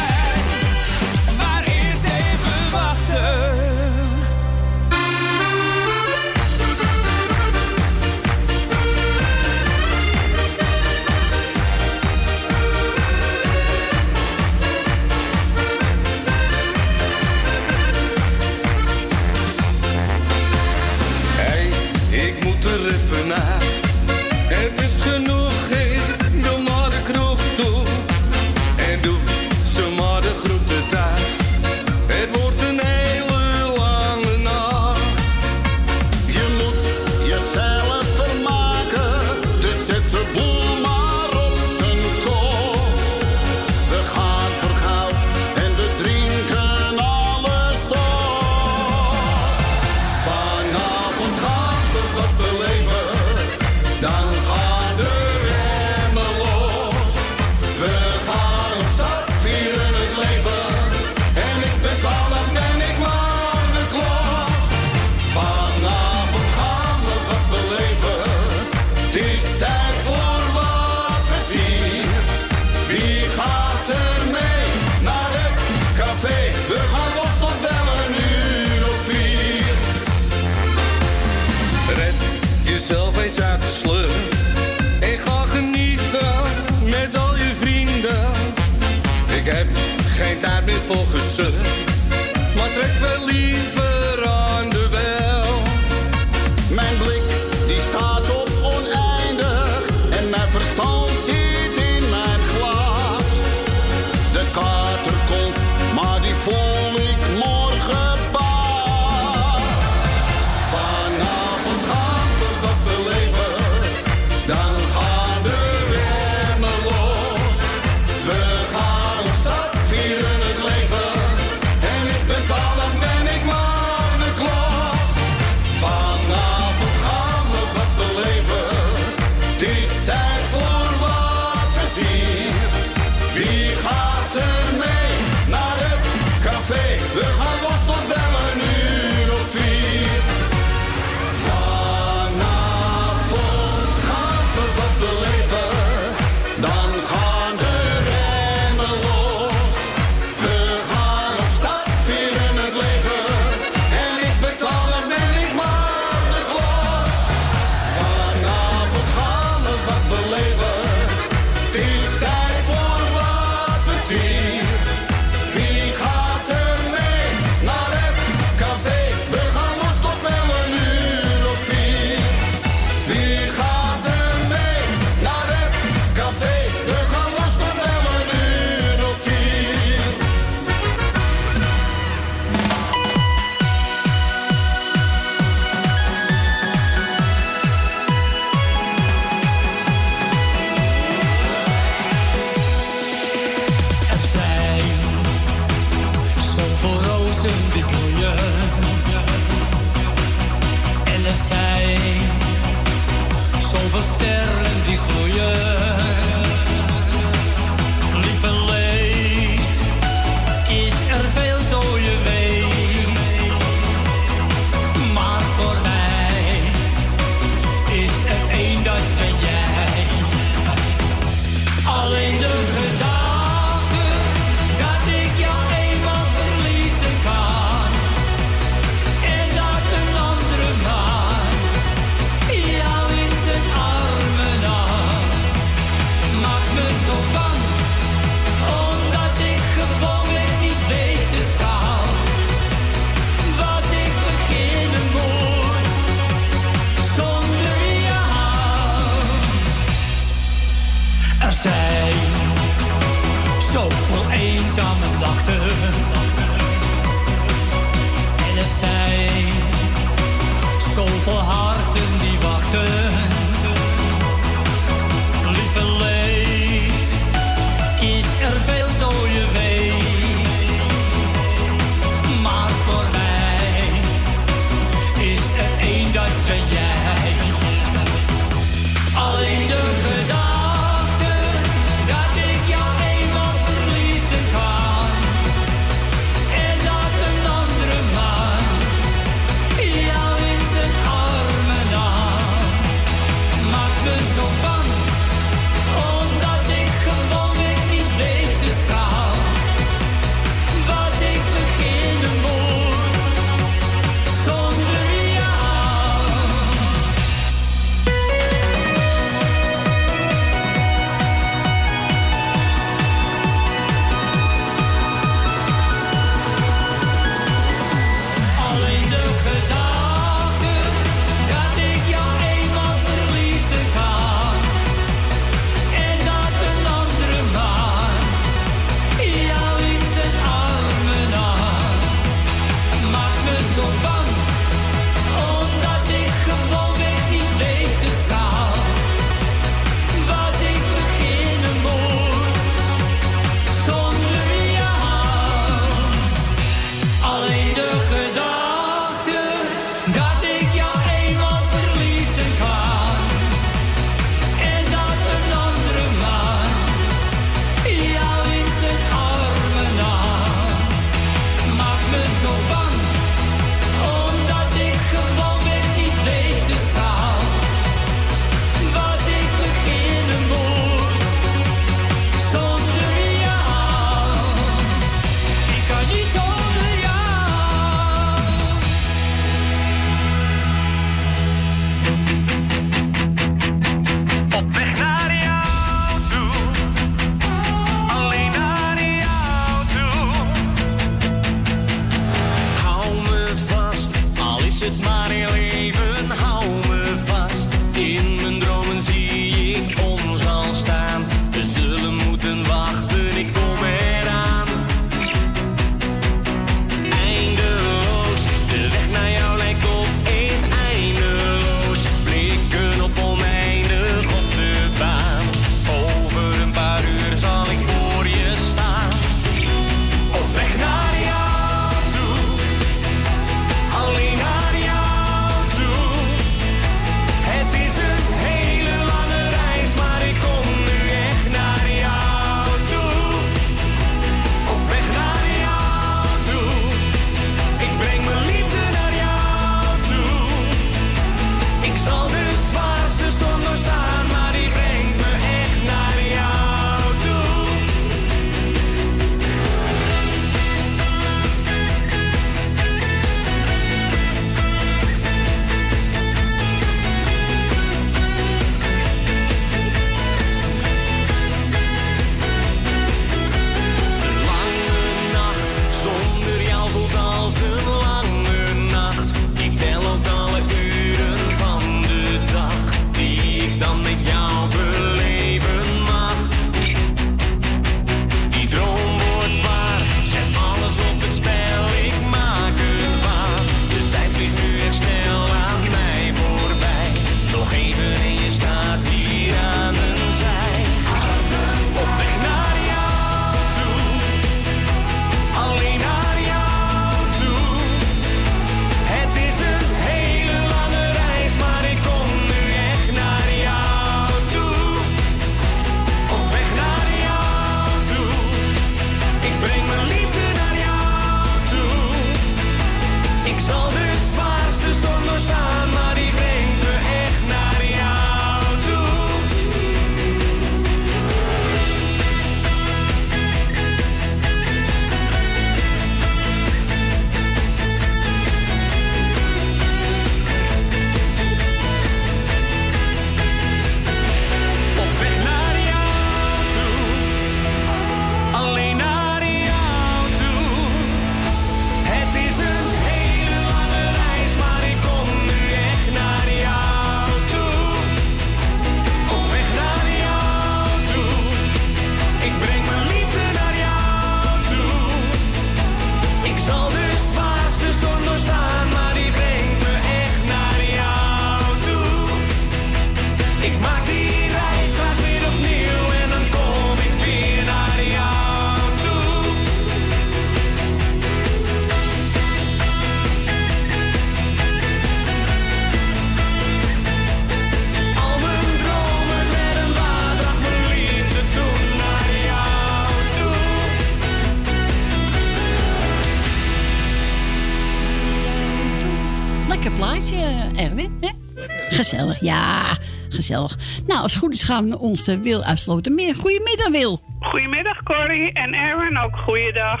[593.44, 593.78] Gezellig.
[594.06, 596.34] Nou, als het goed is gaan we naar ons de Wil uitsloten meer.
[596.34, 597.20] Goedemiddag, Wil.
[597.40, 600.00] Goedemiddag Corrie en Erwin, ook goeiedag.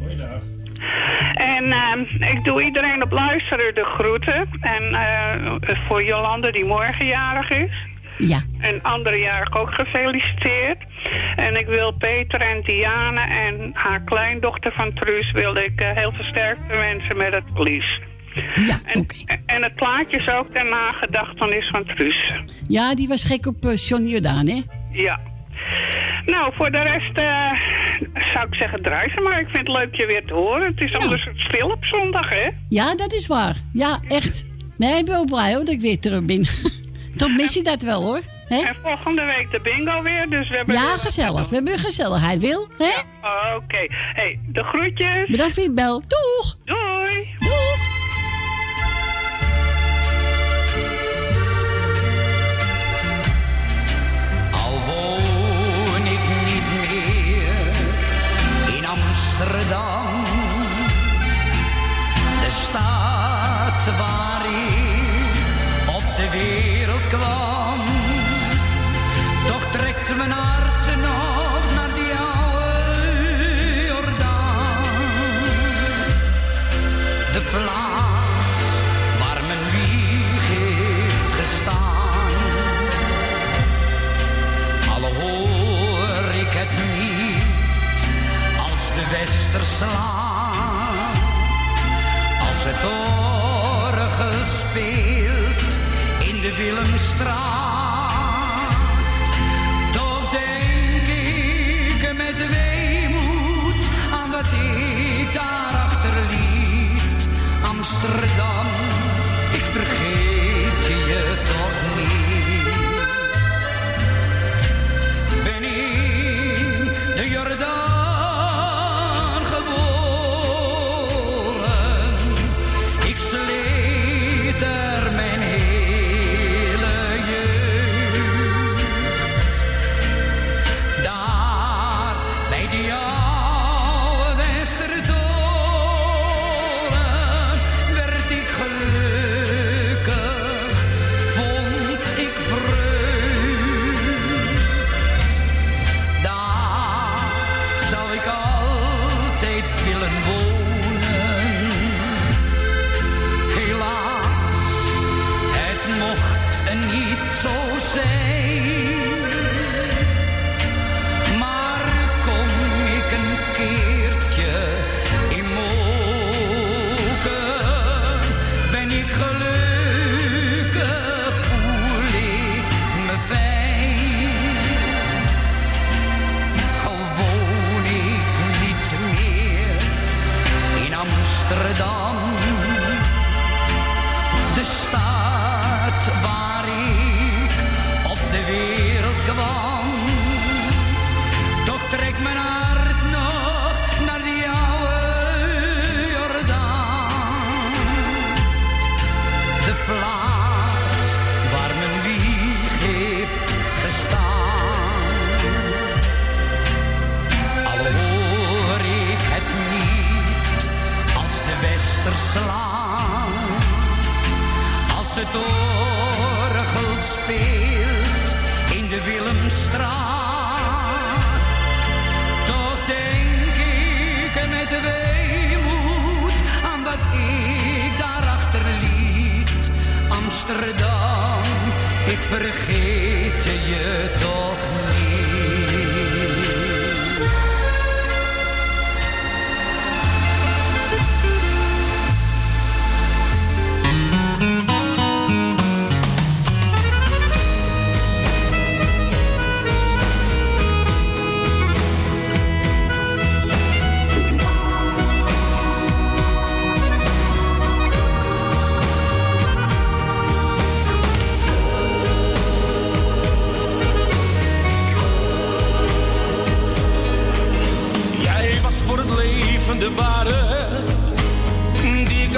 [0.00, 0.42] Goeiedag.
[1.34, 4.48] En ehm, ik doe iedereen op luisteren de groeten.
[4.60, 7.72] En eh, voor Jolande die morgen jarig is.
[8.18, 8.42] Ja.
[8.60, 10.78] En andere jarig ook gefeliciteerd.
[11.36, 15.32] En ik wil Peter en Diane en haar kleindochter van Truus...
[15.32, 18.00] wil ik eh, heel versterkte wensen met het verlies.
[18.54, 19.06] Ja, en,
[19.46, 22.32] en het plaatje is ook ter nagedachtenis van Truus.
[22.68, 24.62] Ja, die was gek op uh, Johnny Jordaan, hè?
[24.92, 25.20] Ja.
[26.26, 27.52] Nou, voor de rest eh,
[28.32, 28.80] zou ik zeggen
[29.14, 29.40] ze maar.
[29.40, 30.66] Ik vind het leuk je weer te horen.
[30.66, 32.48] Het is anders stil op zondag, hè?
[32.68, 33.56] Ja, dat is waar.
[33.72, 34.46] Ja, echt.
[34.76, 36.46] Nee, ik ben ook blij hoor dat ik weer terug ben.
[37.16, 38.20] Dan mis je dat wel hoor.
[38.48, 38.56] Hè?
[38.56, 40.74] En volgende week de bingo weer, dus we hebben...
[40.74, 41.48] Ja, weer- gezellig.
[41.48, 42.68] We hebben gezelligheid, Wil.
[42.78, 42.90] Hè?
[43.56, 43.86] Oké.
[43.88, 45.28] hey, de groetjes.
[45.28, 46.00] Bedankt voor je bel.
[46.00, 46.56] Doeg!
[46.64, 47.35] Doei!
[96.56, 96.95] feeling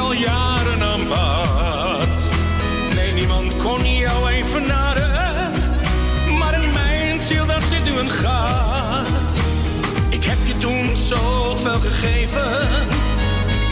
[0.09, 2.15] al jaren aan bad.
[2.95, 4.67] Nee, niemand kon jou even
[6.39, 9.39] maar in mijn ziel dat zit nu een gat.
[10.09, 12.59] Ik heb je toen zoveel gegeven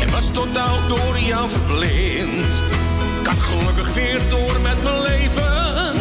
[0.02, 2.50] en was totaal door jou verblind.
[3.22, 5.94] Kan gelukkig weer door met mijn leven.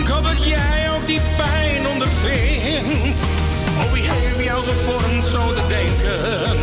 [0.00, 3.20] Ik hoop dat jij ook die pijn ondervindt.
[3.78, 6.56] Oh, wie heeft jou gevormd zo te denken?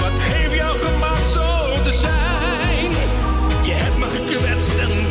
[0.00, 2.33] Wat heeft jou gemaakt zo te zijn?
[4.34, 5.03] to abstain.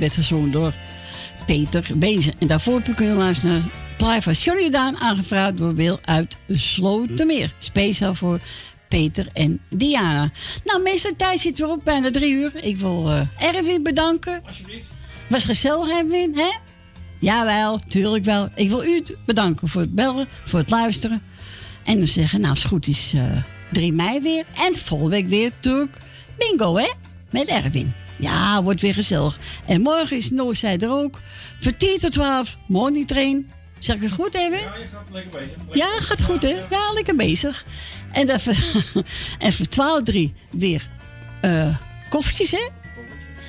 [0.00, 0.72] Werd gezongen door
[1.46, 2.34] Peter Bezen.
[2.38, 6.36] En daarvoor heb je kunnen luisteren naar Plaai van Johnny Daan, aangevraagd door Wil uit
[6.48, 7.52] Slotermeer.
[7.58, 8.40] Speciaal voor
[8.88, 10.30] Peter en Diana.
[10.64, 12.64] Nou, meester tijd zit weer op, bijna drie uur.
[12.64, 14.42] Ik wil eh Erwin bedanken.
[14.46, 14.88] Alsjeblieft.
[15.28, 16.50] Was gezellig, Erwin, hè?
[17.18, 18.48] Jawel, tuurlijk wel.
[18.54, 21.22] Ik wil u bedanken voor het bellen, voor het luisteren.
[21.84, 23.22] En dan zeggen, nou, als het goed is, eh
[23.72, 24.44] 3 mei weer.
[24.54, 25.96] En volgende week weer natuurlijk
[26.38, 26.90] bingo, hè?
[27.30, 27.92] Met Erwin.
[28.20, 29.38] Ja, wordt weer gezellig.
[29.66, 31.18] En morgen is Noorzij er ook.
[31.60, 33.50] Van 10 tot 12, morning train.
[33.78, 34.58] Zeg ik het goed, Erwin?
[34.58, 35.56] Ja, je gaat lekker bezig.
[35.72, 36.48] Ja, gaat goed, hè?
[36.70, 37.64] Ja, lekker bezig.
[38.12, 38.54] En, dan voor,
[39.38, 40.88] en voor 12, 3 weer
[41.40, 41.76] eh
[42.08, 42.68] koffertjes, hè?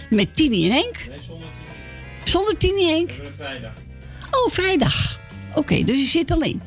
[0.09, 1.05] Met Tini en Henk.
[1.09, 1.47] Nee, zonder
[2.23, 3.09] Zonder Tini en Henk.
[3.09, 3.73] We vrijdag.
[4.31, 5.19] Oh, vrijdag.
[5.55, 6.61] Oké, dus je zit alleen.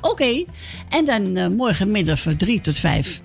[0.00, 0.44] Oké.
[0.88, 3.20] En dan eh, morgenmiddag van 3 tot 5.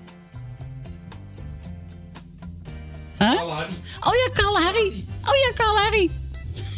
[3.22, 3.36] Huh?
[3.36, 3.72] Harry.
[4.00, 5.06] Oh ja, Kalahari.
[5.24, 6.10] Oh ja, Kalahari.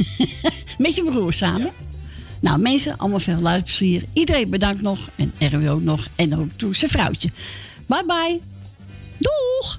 [0.78, 1.73] Met je broer samen.
[2.40, 4.05] Nou, mensen, allemaal veel luisterplezier.
[4.12, 4.98] Iedereen bedankt nog.
[5.16, 6.08] En Erwin ook nog.
[6.14, 7.31] En ook toe zijn vrouwtje.
[7.86, 8.40] Bye bye.
[9.18, 9.78] Doeg!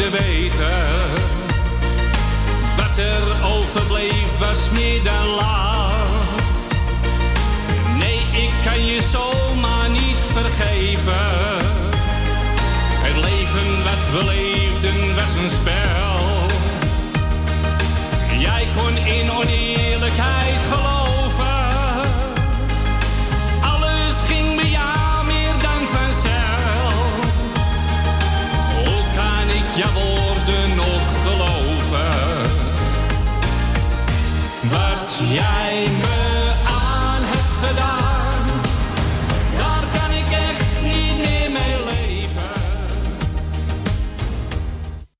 [0.00, 0.82] Eerder weten.
[2.76, 5.69] Wat er overbleef was meer dan laf.